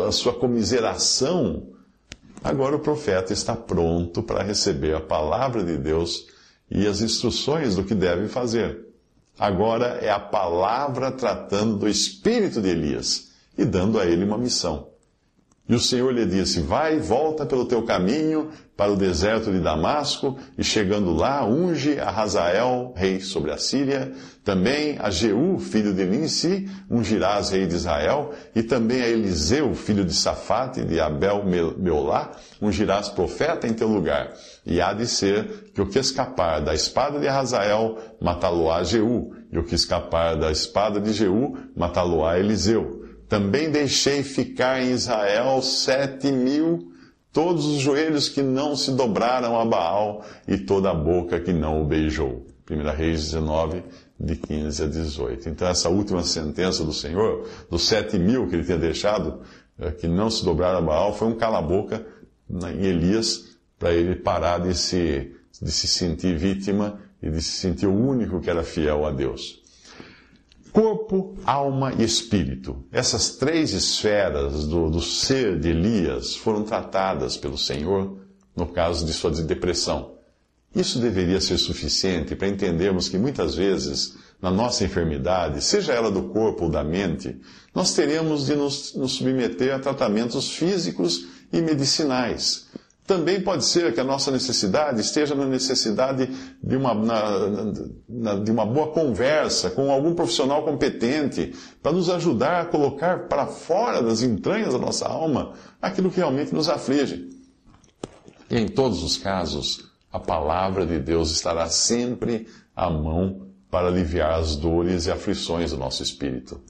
a 0.06 0.12
sua 0.12 0.34
comiseração, 0.34 1.79
agora 2.44 2.76
o 2.76 2.80
profeta 2.80 3.34
está 3.34 3.56
pronto 3.56 4.24
para 4.24 4.44
receber 4.44 4.96
a 4.96 5.02
palavra 5.02 5.64
de 5.64 5.78
Deus 5.78 6.28
e 6.70 6.86
as 6.86 7.02
instruções 7.02 7.76
do 7.76 7.84
que 7.84 7.96
deve 7.96 8.28
fazer. 8.28 8.88
Agora 9.38 10.00
é 10.02 10.10
a 10.10 10.20
palavra 10.20 11.12
tratando 11.12 11.78
do 11.78 11.88
espírito 11.88 12.62
de 12.62 12.70
Elias 12.70 13.32
e 13.58 13.64
dando 13.64 14.00
a 14.00 14.06
ele 14.06 14.26
uma 14.26 14.38
missão. 14.38 14.90
E 15.70 15.76
o 15.76 15.80
Senhor 15.80 16.12
lhe 16.12 16.26
disse: 16.26 16.62
Vai, 16.62 16.98
volta 16.98 17.46
pelo 17.46 17.64
teu 17.64 17.84
caminho 17.84 18.50
para 18.76 18.92
o 18.92 18.96
deserto 18.96 19.52
de 19.52 19.60
Damasco, 19.60 20.36
e 20.58 20.64
chegando 20.64 21.14
lá, 21.14 21.46
unge 21.46 22.00
a 22.00 22.10
Hazael, 22.10 22.94
rei 22.96 23.20
sobre 23.20 23.52
a 23.52 23.58
Síria, 23.58 24.12
também 24.44 24.98
a 24.98 25.12
Jeú, 25.12 25.60
filho 25.60 25.94
de 25.94 26.06
Ninsi, 26.06 26.68
ungirás 26.90 27.52
rei 27.52 27.68
de 27.68 27.76
Israel, 27.76 28.32
e 28.56 28.64
também 28.64 29.02
a 29.02 29.08
Eliseu, 29.08 29.76
filho 29.76 30.04
de 30.04 30.14
Safate, 30.14 30.84
de 30.84 31.00
Abel 31.00 31.44
Meolá, 31.78 32.32
ungirás 32.60 33.10
profeta 33.10 33.68
em 33.68 33.74
teu 33.74 33.88
lugar. 33.88 34.34
E 34.66 34.82
há 34.82 34.92
de 34.94 35.06
ser 35.06 35.72
que 35.76 35.82
o 35.82 35.86
que 35.86 36.00
escapar 36.00 36.62
da 36.62 36.74
espada 36.74 37.20
de 37.20 37.28
Hazael, 37.28 37.98
matá-lo-á 38.20 38.84
Jeú, 38.84 39.34
e 39.52 39.60
o 39.60 39.64
que 39.64 39.76
escapar 39.76 40.36
da 40.36 40.52
espada 40.52 41.00
de 41.00 41.12
Jeú, 41.14 41.58
matá-lo-á 41.76 42.40
Eliseu. 42.40 42.99
Também 43.30 43.70
deixei 43.70 44.24
ficar 44.24 44.82
em 44.82 44.92
Israel 44.92 45.62
sete 45.62 46.32
mil, 46.32 46.92
todos 47.32 47.66
os 47.68 47.80
joelhos 47.80 48.28
que 48.28 48.42
não 48.42 48.76
se 48.76 48.92
dobraram 48.92 49.60
a 49.60 49.64
Baal 49.64 50.26
e 50.48 50.58
toda 50.58 50.90
a 50.90 50.96
boca 50.96 51.40
que 51.40 51.54
não 51.54 51.84
o 51.84 51.86
beijou. 51.86 52.48
1 52.70 52.96
Reis 52.96 53.32
19, 53.32 53.84
de 54.20 54.36
15 54.36 54.84
a 54.84 54.88
18. 54.88 55.50
Então, 55.50 55.68
essa 55.68 55.90
última 55.90 56.24
sentença 56.24 56.84
do 56.84 56.92
Senhor, 56.92 57.48
dos 57.70 57.88
sete 57.88 58.18
mil 58.18 58.48
que 58.48 58.56
ele 58.56 58.64
tinha 58.64 58.78
deixado, 58.78 59.42
eh, 59.80 59.92
que 59.92 60.08
não 60.08 60.30
se 60.30 60.44
dobraram 60.44 60.80
a 60.80 60.82
Baal, 60.82 61.16
foi 61.16 61.28
um 61.28 61.36
cala-boca 61.36 62.06
em 62.50 62.86
Elias, 62.86 63.58
para 63.78 63.94
ele 63.94 64.16
parar 64.16 64.60
de 64.60 64.76
se, 64.76 65.32
de 65.62 65.72
se 65.72 65.88
sentir 65.88 66.36
vítima 66.36 67.00
e 67.22 67.30
de 67.30 67.42
se 67.42 67.52
sentir 67.52 67.88
o 67.88 67.94
único 67.94 68.42
que 68.42 68.50
era 68.50 68.64
fiel 68.64 69.06
a 69.06 69.12
Deus. 69.12 69.59
Corpo, 71.10 71.34
alma 71.44 71.92
e 71.98 72.04
espírito. 72.04 72.86
Essas 72.92 73.32
três 73.32 73.74
esferas 73.74 74.68
do, 74.68 74.92
do 74.92 75.02
ser 75.02 75.60
de 75.60 75.70
Elias 75.70 76.36
foram 76.36 76.64
tratadas 76.64 77.36
pelo 77.36 77.58
Senhor 77.58 78.20
no 78.56 78.68
caso 78.68 79.04
de 79.08 79.12
sua 79.12 79.32
depressão. 79.32 80.12
Isso 80.76 81.00
deveria 81.00 81.42
ser 81.42 81.58
suficiente 81.58 82.36
para 82.36 82.48
entendermos 82.48 83.10
que 83.10 83.18
muitas 83.18 83.56
vezes, 83.56 84.16
na 84.40 84.52
nossa 84.52 84.84
enfermidade, 84.84 85.64
seja 85.64 85.94
ela 85.94 86.12
do 86.12 86.30
corpo 86.30 86.66
ou 86.66 86.70
da 86.70 86.84
mente, 86.84 87.42
nós 87.74 87.96
teremos 87.96 88.46
de 88.46 88.56
nos, 88.56 88.94
nos 88.94 89.14
submeter 89.14 89.74
a 89.74 89.80
tratamentos 89.80 90.52
físicos 90.52 91.26
e 91.52 91.60
medicinais 91.60 92.68
também 93.10 93.42
pode 93.42 93.66
ser 93.66 93.92
que 93.92 94.00
a 94.00 94.04
nossa 94.04 94.30
necessidade 94.30 95.02
esteja 95.02 95.34
na 95.34 95.48
necessidade 95.48 96.30
de 96.62 96.76
uma, 96.76 96.94
na, 96.94 97.22
na, 98.08 98.36
de 98.36 98.52
uma 98.52 98.68
boa 98.68 98.92
conversa 98.92 99.72
com 99.72 99.92
algum 99.92 100.14
profissional 100.14 100.64
competente 100.64 101.56
para 101.82 101.92
nos 101.92 102.08
ajudar 102.08 102.62
a 102.62 102.66
colocar 102.66 103.28
para 103.28 103.48
fora 103.48 104.04
das 104.04 104.22
entranhas 104.22 104.74
da 104.74 104.80
nossa 104.80 105.08
alma 105.08 105.54
aquilo 105.82 106.12
que 106.12 106.18
realmente 106.18 106.54
nos 106.54 106.70
aflige. 106.70 107.28
E 108.48 108.56
em 108.56 108.68
todos 108.68 109.02
os 109.02 109.18
casos, 109.18 109.90
a 110.14 110.20
palavra 110.20 110.86
de 110.86 111.00
Deus 111.00 111.32
estará 111.32 111.68
sempre 111.68 112.46
à 112.76 112.92
mão 112.92 113.48
para 113.72 113.88
aliviar 113.88 114.40
as 114.40 114.56
dores 114.56 115.08
e 115.08 115.12
aflições 115.12 115.72
do 115.72 115.78
nosso 115.78 116.04
espírito. 116.04 116.62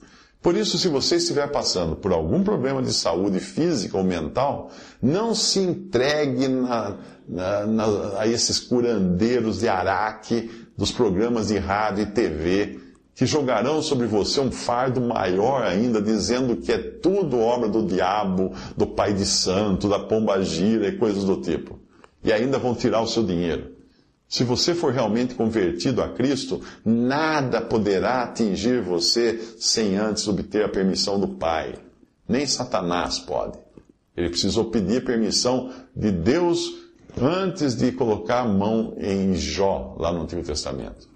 Por 0.42 0.56
isso, 0.56 0.78
se 0.78 0.88
você 0.88 1.16
estiver 1.16 1.46
passando 1.50 1.94
por 1.94 2.12
algum 2.12 2.42
problema 2.42 2.82
de 2.82 2.92
saúde 2.94 3.40
física 3.40 3.98
ou 3.98 4.02
mental, 4.02 4.70
não 5.02 5.34
se 5.34 5.60
entregue 5.60 6.48
na, 6.48 6.96
na, 7.28 7.66
na, 7.66 7.84
a 8.20 8.26
esses 8.26 8.58
curandeiros 8.58 9.60
de 9.60 9.68
araque 9.68 10.50
dos 10.78 10.90
programas 10.90 11.48
de 11.48 11.58
rádio 11.58 12.04
e 12.04 12.06
TV 12.06 12.80
que 13.14 13.26
jogarão 13.26 13.82
sobre 13.82 14.06
você 14.06 14.40
um 14.40 14.50
fardo 14.50 14.98
maior 14.98 15.62
ainda, 15.62 16.00
dizendo 16.00 16.56
que 16.56 16.72
é 16.72 16.78
tudo 16.78 17.38
obra 17.38 17.68
do 17.68 17.84
diabo, 17.84 18.54
do 18.74 18.86
pai 18.86 19.12
de 19.12 19.26
santo, 19.26 19.90
da 19.90 19.98
pomba 19.98 20.42
gira 20.42 20.88
e 20.88 20.96
coisas 20.96 21.24
do 21.24 21.36
tipo. 21.36 21.78
E 22.24 22.32
ainda 22.32 22.58
vão 22.58 22.74
tirar 22.74 23.02
o 23.02 23.06
seu 23.06 23.22
dinheiro. 23.22 23.72
Se 24.30 24.44
você 24.44 24.76
for 24.76 24.92
realmente 24.92 25.34
convertido 25.34 26.00
a 26.00 26.08
Cristo, 26.08 26.62
nada 26.84 27.60
poderá 27.60 28.22
atingir 28.22 28.80
você 28.80 29.56
sem 29.58 29.96
antes 29.96 30.28
obter 30.28 30.64
a 30.64 30.68
permissão 30.68 31.18
do 31.18 31.26
Pai. 31.26 31.74
Nem 32.28 32.46
Satanás 32.46 33.18
pode. 33.18 33.58
Ele 34.16 34.28
precisou 34.28 34.66
pedir 34.66 35.04
permissão 35.04 35.72
de 35.96 36.12
Deus 36.12 36.76
antes 37.20 37.74
de 37.74 37.90
colocar 37.90 38.42
a 38.42 38.48
mão 38.48 38.94
em 38.98 39.34
Jó, 39.34 39.96
lá 39.98 40.12
no 40.12 40.22
Antigo 40.22 40.44
Testamento. 40.44 41.08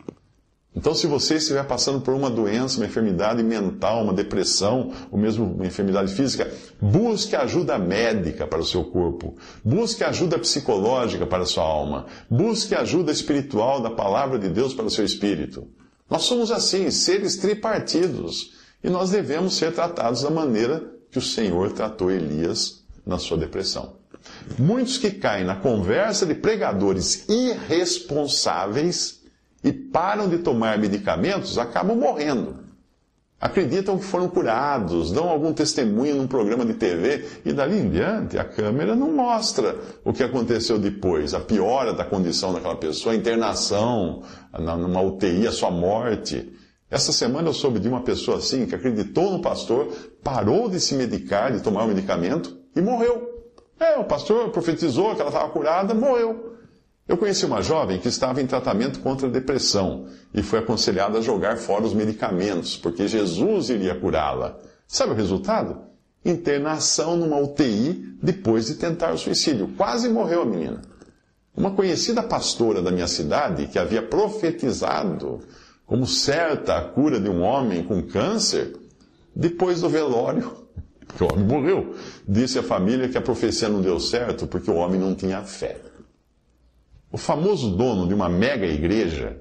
Então, 0.77 0.93
se 0.93 1.07
você 1.07 1.37
estiver 1.37 1.65
passando 1.65 2.01
por 2.01 2.15
uma 2.15 2.29
doença, 2.29 2.79
uma 2.79 2.87
enfermidade 2.87 3.43
mental, 3.45 4.03
uma 4.03 4.13
depressão, 4.13 4.93
ou 5.11 5.17
mesmo 5.17 5.45
uma 5.45 5.67
enfermidade 5.67 6.13
física, 6.13 6.53
busque 6.81 7.37
ajuda 7.37 7.79
médica 7.79 8.45
para 8.45 8.59
o 8.59 8.65
seu 8.65 8.83
corpo. 8.83 9.37
Busque 9.65 10.03
ajuda 10.03 10.37
psicológica 10.37 11.27
para 11.27 11.45
a 11.45 11.47
sua 11.47 11.63
alma. 11.63 12.07
Busque 12.29 12.75
ajuda 12.75 13.13
espiritual 13.13 13.81
da 13.81 13.91
palavra 13.91 14.37
de 14.37 14.49
Deus 14.49 14.75
para 14.75 14.87
o 14.87 14.91
seu 14.91 15.05
espírito. 15.05 15.69
Nós 16.11 16.23
somos 16.23 16.51
assim, 16.51 16.91
seres 16.91 17.37
tripartidos, 17.37 18.53
e 18.83 18.91
nós 18.91 19.11
devemos 19.11 19.57
ser 19.57 19.73
tratados 19.73 20.23
da 20.23 20.31
maneira 20.31 20.83
que 21.11 21.19
o 21.19 21.23
Senhor 21.23 21.71
tratou 21.73 22.11
Elias 22.11 22.85
na 23.07 23.19
sua 23.19 23.39
depressão. 23.39 23.97
Muitos 24.59 24.99
que 24.99 25.13
caem 25.13 25.45
na 25.45 25.55
conversa 25.55 26.27
de 26.27 26.35
pregadores 26.35 27.29
irresponsáveis 27.29 29.24
e 29.65 29.73
param 29.73 30.29
de 30.29 30.39
tomar 30.39 30.79
medicamentos, 30.79 31.59
acabam 31.59 31.97
morrendo. 31.97 32.63
acreditam 33.41 33.99
que 33.99 34.05
foram 34.05 34.27
curados, 34.29 35.11
dão 35.13 35.29
algum 35.29 35.53
testemunho 35.53 36.15
num 36.15 36.27
programa 36.27 36.65
de 36.65 36.75
TV 36.75 37.27
e 37.45 37.53
dali 37.53 37.79
em 37.79 37.91
diante 37.91 38.39
a 38.39 38.45
câmera 38.45 38.95
não 38.95 39.13
mostra 39.13 39.77
o 40.03 40.15
que 40.15 40.23
aconteceu 40.23 40.79
depois, 40.79 41.35
a 41.35 41.41
piora 41.41 41.93
da 41.93 42.05
condição 42.05 42.55
daquela 42.55 42.77
pessoa, 42.77 43.13
a 43.15 43.17
internação 43.17 44.23
numa 44.59 45.03
UTI, 45.03 45.47
a 45.47 45.53
sua 45.53 45.71
morte. 45.71 46.53
Essa 46.91 47.13
semana 47.13 47.49
eu 47.49 47.53
soube 47.53 47.81
de 47.81 47.89
uma 47.89 48.03
pessoa 48.03 48.39
assim 48.39 48.65
que 48.67 48.75
acreditou 48.75 49.31
no 49.33 49.43
pastor, 49.43 49.89
parou 50.23 50.71
de 50.71 50.81
se 50.81 50.95
medicar, 50.95 51.53
de 51.53 51.61
tomar 51.61 51.85
o 51.85 51.89
medicamento 51.89 52.57
e 52.75 52.81
morreu. 52.81 53.31
É, 53.79 53.99
o 53.99 54.05
pastor 54.05 54.51
profetizou 54.51 55.15
que 55.15 55.21
ela 55.21 55.31
estava 55.31 55.51
curada, 55.51 55.93
morreu. 55.93 56.54
Eu 57.07 57.19
conheci 57.19 57.45
uma 57.45 57.61
jovem 57.61 57.99
que 57.99 58.09
estava 58.09 58.41
em 58.41 58.47
tratamento 58.47 59.01
contra 59.01 59.29
a 59.29 59.31
depressão 59.31 60.07
e 60.33 60.43
foi 60.43 60.61
aconselhada 60.61 61.19
a 61.19 61.23
jogar 61.23 61.59
fora 61.59 61.85
os 61.85 61.93
medicamentos, 61.93 62.79
porque 62.79 63.07
Jesus 63.07 63.69
iria 63.69 63.95
curá-la. 63.95 64.57
Sabe 64.89 65.13
o 65.13 65.15
resultado? 65.15 65.83
Internação 66.25 67.15
numa 67.15 67.37
UTI 67.37 68.17
depois 68.23 68.67
de 68.67 68.77
tentar 68.77 69.13
o 69.13 69.19
suicídio. 69.19 69.69
Quase 69.77 70.09
morreu 70.09 70.43
a 70.43 70.47
menina. 70.47 70.81
Uma 71.55 71.73
conhecida 71.73 72.23
pastora 72.23 72.81
da 72.81 72.91
minha 72.91 73.07
cidade, 73.07 73.67
que 73.67 73.79
havia 73.79 74.03
profetizado 74.03 75.41
como 75.87 76.07
certa 76.07 76.79
a 76.79 76.83
cura 76.83 77.21
de 77.21 77.29
um 77.29 77.43
homem 77.43 77.85
com 77.85 78.03
câncer, 78.03 78.75
depois 79.37 79.83
do 79.83 79.91
velório, 79.91 80.51
porque 81.07 81.23
o 81.23 81.31
homem 81.31 81.45
morreu, 81.45 81.95
disse 82.27 82.59
à 82.59 82.63
família 82.63 83.11
que 83.11 83.19
a 83.19 83.23
profecia 83.23 83.69
não 83.69 83.83
deu 83.83 84.01
certo 84.01 84.47
porque 84.47 84.71
o 84.71 84.77
homem 84.77 84.99
não 84.99 85.15
tinha 85.15 85.43
fé. 85.43 85.79
O 87.15 87.17
famoso 87.17 87.71
dono 87.71 88.09
de 88.09 88.13
uma 88.13 88.29
mega 88.29 88.67
igreja 88.67 89.41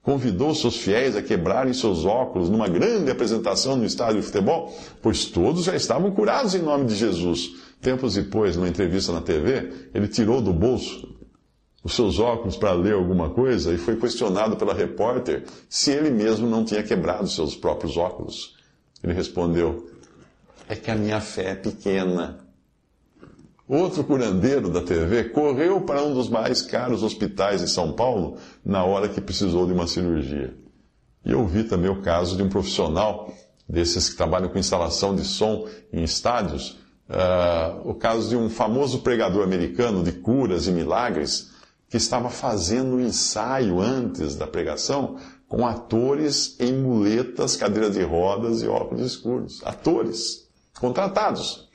convidou 0.00 0.54
seus 0.54 0.78
fiéis 0.78 1.14
a 1.14 1.20
quebrarem 1.20 1.74
seus 1.74 2.06
óculos 2.06 2.48
numa 2.48 2.66
grande 2.66 3.10
apresentação 3.10 3.76
no 3.76 3.84
estádio 3.84 4.22
de 4.22 4.26
futebol, 4.26 4.74
pois 5.02 5.26
todos 5.26 5.64
já 5.64 5.76
estavam 5.76 6.10
curados 6.12 6.54
em 6.54 6.62
nome 6.62 6.86
de 6.86 6.94
Jesus. 6.94 7.50
Tempos 7.78 8.14
depois, 8.14 8.56
numa 8.56 8.70
entrevista 8.70 9.12
na 9.12 9.20
TV, 9.20 9.90
ele 9.92 10.08
tirou 10.08 10.40
do 10.40 10.50
bolso 10.50 11.14
os 11.84 11.94
seus 11.94 12.18
óculos 12.18 12.56
para 12.56 12.72
ler 12.72 12.94
alguma 12.94 13.28
coisa 13.28 13.70
e 13.74 13.76
foi 13.76 13.96
questionado 13.96 14.56
pela 14.56 14.72
repórter 14.72 15.44
se 15.68 15.90
ele 15.90 16.08
mesmo 16.08 16.48
não 16.48 16.64
tinha 16.64 16.82
quebrado 16.82 17.28
seus 17.28 17.54
próprios 17.54 17.98
óculos. 17.98 18.56
Ele 19.04 19.12
respondeu: 19.12 19.90
É 20.66 20.74
que 20.74 20.90
a 20.90 20.96
minha 20.96 21.20
fé 21.20 21.50
é 21.50 21.54
pequena. 21.54 22.49
Outro 23.70 24.02
curandeiro 24.02 24.68
da 24.68 24.82
TV 24.82 25.28
correu 25.28 25.82
para 25.82 26.02
um 26.02 26.12
dos 26.12 26.28
mais 26.28 26.60
caros 26.60 27.04
hospitais 27.04 27.60
de 27.60 27.70
São 27.70 27.92
Paulo 27.92 28.36
na 28.64 28.82
hora 28.82 29.08
que 29.08 29.20
precisou 29.20 29.64
de 29.64 29.72
uma 29.72 29.86
cirurgia. 29.86 30.52
E 31.24 31.30
eu 31.30 31.46
vi 31.46 31.62
também 31.62 31.88
o 31.88 32.02
caso 32.02 32.36
de 32.36 32.42
um 32.42 32.48
profissional 32.48 33.32
desses 33.68 34.10
que 34.10 34.16
trabalham 34.16 34.48
com 34.48 34.58
instalação 34.58 35.14
de 35.14 35.22
som 35.24 35.68
em 35.92 36.02
estádios, 36.02 36.80
uh, 37.08 37.88
o 37.88 37.94
caso 37.94 38.28
de 38.28 38.36
um 38.36 38.50
famoso 38.50 39.02
pregador 39.02 39.44
americano 39.44 40.02
de 40.02 40.10
curas 40.10 40.66
e 40.66 40.72
milagres 40.72 41.52
que 41.88 41.96
estava 41.96 42.28
fazendo 42.28 42.96
um 42.96 43.00
ensaio 43.00 43.80
antes 43.80 44.34
da 44.34 44.48
pregação 44.48 45.16
com 45.46 45.64
atores 45.64 46.56
em 46.58 46.72
muletas, 46.72 47.54
cadeiras 47.54 47.94
de 47.94 48.02
rodas 48.02 48.62
e 48.62 48.66
óculos 48.66 49.06
escuros. 49.06 49.60
Atores 49.64 50.48
contratados. 50.80 51.69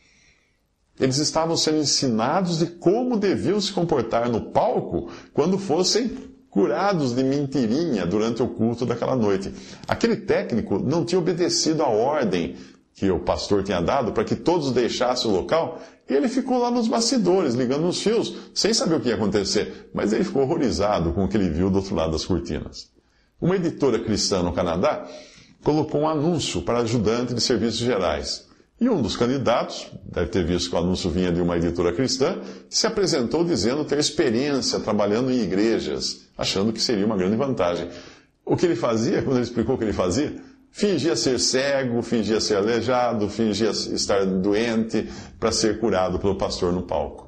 Eles 0.99 1.17
estavam 1.17 1.58
sendo 1.58 1.77
ensinados 1.77 2.60
de 2.60 2.67
como 2.67 3.17
deviam 3.17 3.60
se 3.60 3.73
comportar 3.73 4.29
no 4.29 4.51
palco 4.51 5.10
quando 5.34 5.58
fossem 5.58 6.17
curados 6.49 7.13
de 7.13 7.21
mentirinha 7.21 8.05
durante 8.05 8.41
o 8.41 8.47
culto 8.47 8.86
daquela 8.86 9.15
noite. 9.15 9.53
Aquele 9.88 10.15
técnico 10.15 10.79
não 10.79 11.03
tinha 11.03 11.19
obedecido 11.19 11.84
a 11.84 11.89
ordem 11.89 12.55
que 12.93 13.12
o 13.12 13.19
pastor 13.19 13.62
tinha 13.62 13.81
dado 13.81 14.13
para 14.13 14.23
que 14.23 14.38
todos 14.38 14.71
deixassem 14.71 15.29
o 15.29 15.34
local, 15.34 15.81
e 16.10 16.13
ele 16.13 16.29
ficou 16.29 16.60
lá 16.60 16.71
nos 16.71 16.88
bastidores, 16.88 17.53
ligando 17.53 17.81
nos 17.81 18.01
fios, 18.01 18.34
sem 18.53 18.73
saber 18.73 18.95
o 18.95 18.99
que 19.01 19.10
ia 19.10 19.15
acontecer, 19.15 19.89
mas 19.93 20.13
ele 20.13 20.23
ficou 20.23 20.43
horrorizado 20.43 21.12
com 21.12 21.25
o 21.25 21.27
que 21.27 21.36
ele 21.36 21.49
viu 21.49 21.69
do 21.69 21.79
outro 21.79 21.93
lado 21.93 22.13
das 22.13 22.23
cortinas. 22.23 22.89
Uma 23.41 23.58
editora 23.58 23.99
cristã 23.99 24.41
no 24.41 24.53
Canadá 24.53 25.05
colocou 25.62 26.01
um 26.01 26.08
anúncio 26.08 26.62
para 26.62 26.79
ajudante 26.79 27.34
de 27.34 27.41
serviços 27.41 27.79
gerais. 27.79 28.47
E 28.79 28.89
um 28.89 29.01
dos 29.01 29.15
candidatos, 29.15 29.88
deve 30.03 30.27
ter 30.27 30.43
visto 30.43 30.69
que 30.69 30.75
o 30.75 30.79
anúncio 30.79 31.09
vinha 31.09 31.31
de 31.31 31.41
uma 31.41 31.55
editora 31.55 31.93
cristã, 31.93 32.41
se 32.69 32.85
apresentou 32.85 33.43
dizendo 33.43 33.85
ter 33.85 33.97
experiência 33.97 34.81
trabalhando 34.81 35.31
em 35.31 35.39
igrejas, 35.39 36.27
achando 36.38 36.73
que 36.73 36.81
seria 36.81 37.05
uma 37.05 37.15
grande 37.15 37.38
vantagem. 37.38 37.88
O 38.45 38.57
que 38.57 38.65
ele 38.65 38.75
fazia, 38.75 39.21
quando 39.21 39.38
ele 39.38 39.45
explicou 39.45 39.75
o 39.75 39.77
que 39.77 39.85
ele 39.85 39.93
fazia, 39.93 40.35
fingia 40.71 41.15
ser 41.15 41.39
cego, 41.39 42.01
fingia 42.01 42.41
ser 42.41 42.57
aleijado, 42.57 43.29
fingia 43.29 43.69
estar 43.69 44.25
doente 44.25 45.09
para 45.39 45.53
ser 45.53 45.79
curado 45.79 46.19
pelo 46.19 46.38
pastor 46.38 46.73
no 46.73 46.83
palco. 46.83 47.24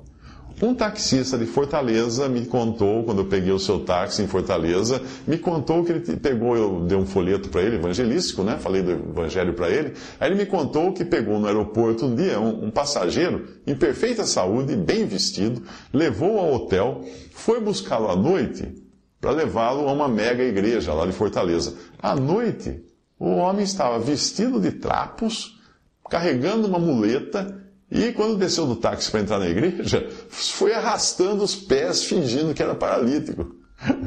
Um 0.59 0.73
taxista 0.73 1.37
de 1.37 1.45
Fortaleza 1.45 2.27
me 2.27 2.43
contou, 2.47 3.03
quando 3.03 3.19
eu 3.19 3.25
peguei 3.25 3.51
o 3.51 3.59
seu 3.59 3.81
táxi 3.81 4.23
em 4.23 4.27
Fortaleza, 4.27 4.99
me 5.27 5.37
contou 5.37 5.83
que 5.83 5.91
ele 5.91 6.17
pegou, 6.17 6.57
eu 6.57 6.79
dei 6.81 6.97
um 6.97 7.05
folheto 7.05 7.47
para 7.49 7.61
ele, 7.61 7.75
evangelístico, 7.75 8.43
né? 8.43 8.57
Falei 8.57 8.81
do 8.81 8.89
evangelho 8.89 9.53
para 9.53 9.69
ele. 9.69 9.93
Aí 10.19 10.29
ele 10.29 10.35
me 10.35 10.47
contou 10.47 10.91
que 10.93 11.05
pegou 11.05 11.39
no 11.39 11.45
aeroporto 11.45 12.07
um 12.07 12.15
dia 12.15 12.39
um, 12.39 12.65
um 12.65 12.71
passageiro 12.71 13.45
em 13.67 13.75
perfeita 13.75 14.25
saúde, 14.25 14.75
bem 14.75 15.05
vestido, 15.05 15.61
levou 15.93 16.39
ao 16.39 16.51
hotel, 16.51 17.05
foi 17.33 17.59
buscá-lo 17.59 18.09
à 18.09 18.15
noite 18.15 18.73
para 19.21 19.29
levá-lo 19.29 19.87
a 19.87 19.91
uma 19.91 20.07
mega 20.07 20.43
igreja 20.43 20.91
lá 20.91 21.05
de 21.05 21.11
Fortaleza. 21.11 21.75
À 22.01 22.15
noite, 22.15 22.83
o 23.19 23.29
homem 23.29 23.63
estava 23.63 23.99
vestido 23.99 24.59
de 24.59 24.71
trapos, 24.71 25.59
carregando 26.09 26.67
uma 26.67 26.79
muleta 26.79 27.66
e 27.97 28.13
quando 28.13 28.38
desceu 28.38 28.65
do 28.65 28.75
táxi 28.75 29.10
para 29.10 29.21
entrar 29.21 29.39
na 29.39 29.49
igreja, 29.49 30.07
foi 30.29 30.73
arrastando 30.73 31.43
os 31.43 31.55
pés, 31.55 32.03
fingindo 32.03 32.53
que 32.53 32.62
era 32.62 32.75
paralítico. 32.75 33.55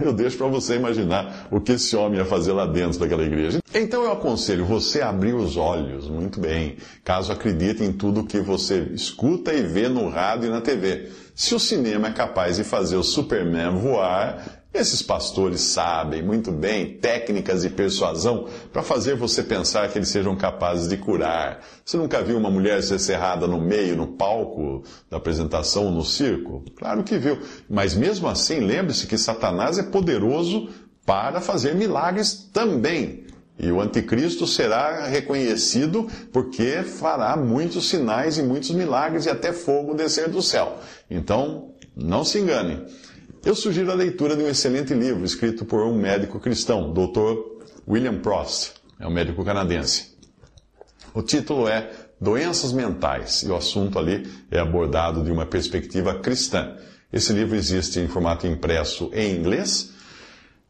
Eu 0.02 0.12
deixo 0.12 0.36
para 0.36 0.48
você 0.48 0.74
imaginar 0.74 1.46
o 1.50 1.60
que 1.60 1.72
esse 1.72 1.94
homem 1.94 2.18
ia 2.18 2.24
fazer 2.24 2.52
lá 2.52 2.66
dentro 2.66 2.98
daquela 2.98 3.22
igreja. 3.22 3.60
Então 3.72 4.02
eu 4.02 4.12
aconselho 4.12 4.64
você 4.64 5.00
a 5.00 5.10
abrir 5.10 5.32
os 5.32 5.56
olhos, 5.56 6.08
muito 6.08 6.40
bem, 6.40 6.76
caso 7.04 7.30
acredite 7.30 7.84
em 7.84 7.92
tudo 7.92 8.24
que 8.24 8.40
você 8.40 8.80
escuta 8.92 9.52
e 9.52 9.62
vê 9.62 9.88
no 9.88 10.08
rádio 10.08 10.48
e 10.48 10.50
na 10.50 10.60
TV. 10.60 11.08
Se 11.36 11.54
o 11.54 11.60
cinema 11.60 12.08
é 12.08 12.12
capaz 12.12 12.56
de 12.56 12.64
fazer 12.64 12.96
o 12.96 13.02
Superman 13.04 13.76
voar, 13.76 14.59
esses 14.72 15.02
pastores 15.02 15.60
sabem 15.60 16.22
muito 16.22 16.52
bem 16.52 16.96
técnicas 16.98 17.62
de 17.62 17.70
persuasão 17.70 18.46
para 18.72 18.82
fazer 18.82 19.16
você 19.16 19.42
pensar 19.42 19.88
que 19.88 19.98
eles 19.98 20.08
sejam 20.08 20.36
capazes 20.36 20.88
de 20.88 20.96
curar. 20.96 21.60
Você 21.84 21.96
nunca 21.96 22.22
viu 22.22 22.38
uma 22.38 22.50
mulher 22.50 22.80
ser 22.82 23.00
cerrada 23.00 23.48
no 23.48 23.60
meio, 23.60 23.96
no 23.96 24.06
palco 24.06 24.84
da 25.10 25.16
apresentação, 25.16 25.90
no 25.90 26.04
circo? 26.04 26.64
Claro 26.76 27.02
que 27.02 27.18
viu. 27.18 27.38
Mas 27.68 27.94
mesmo 27.94 28.28
assim, 28.28 28.60
lembre-se 28.60 29.08
que 29.08 29.18
Satanás 29.18 29.76
é 29.76 29.82
poderoso 29.82 30.68
para 31.04 31.40
fazer 31.40 31.74
milagres 31.74 32.48
também. 32.52 33.24
E 33.58 33.70
o 33.72 33.80
anticristo 33.80 34.46
será 34.46 35.06
reconhecido 35.06 36.08
porque 36.32 36.82
fará 36.84 37.36
muitos 37.36 37.88
sinais 37.88 38.38
e 38.38 38.42
muitos 38.42 38.70
milagres 38.70 39.26
e 39.26 39.30
até 39.30 39.52
fogo 39.52 39.94
descer 39.94 40.28
do 40.28 40.40
céu. 40.40 40.78
Então, 41.10 41.74
não 41.94 42.24
se 42.24 42.38
engane. 42.38 42.86
Eu 43.42 43.54
sugiro 43.54 43.90
a 43.90 43.94
leitura 43.94 44.36
de 44.36 44.42
um 44.42 44.48
excelente 44.48 44.92
livro 44.92 45.24
escrito 45.24 45.64
por 45.64 45.82
um 45.82 45.94
médico 45.94 46.38
cristão, 46.38 46.92
Dr. 46.92 47.38
William 47.88 48.18
Prost, 48.18 48.72
é 48.98 49.06
um 49.06 49.10
médico 49.10 49.42
canadense. 49.42 50.14
O 51.14 51.22
título 51.22 51.66
é 51.66 51.90
Doenças 52.20 52.70
Mentais 52.70 53.42
e 53.42 53.48
o 53.48 53.56
assunto 53.56 53.98
ali 53.98 54.30
é 54.50 54.58
abordado 54.58 55.24
de 55.24 55.32
uma 55.32 55.46
perspectiva 55.46 56.16
cristã. 56.16 56.76
Esse 57.10 57.32
livro 57.32 57.56
existe 57.56 57.98
em 57.98 58.08
formato 58.08 58.46
impresso 58.46 59.10
em 59.14 59.36
inglês, 59.36 59.94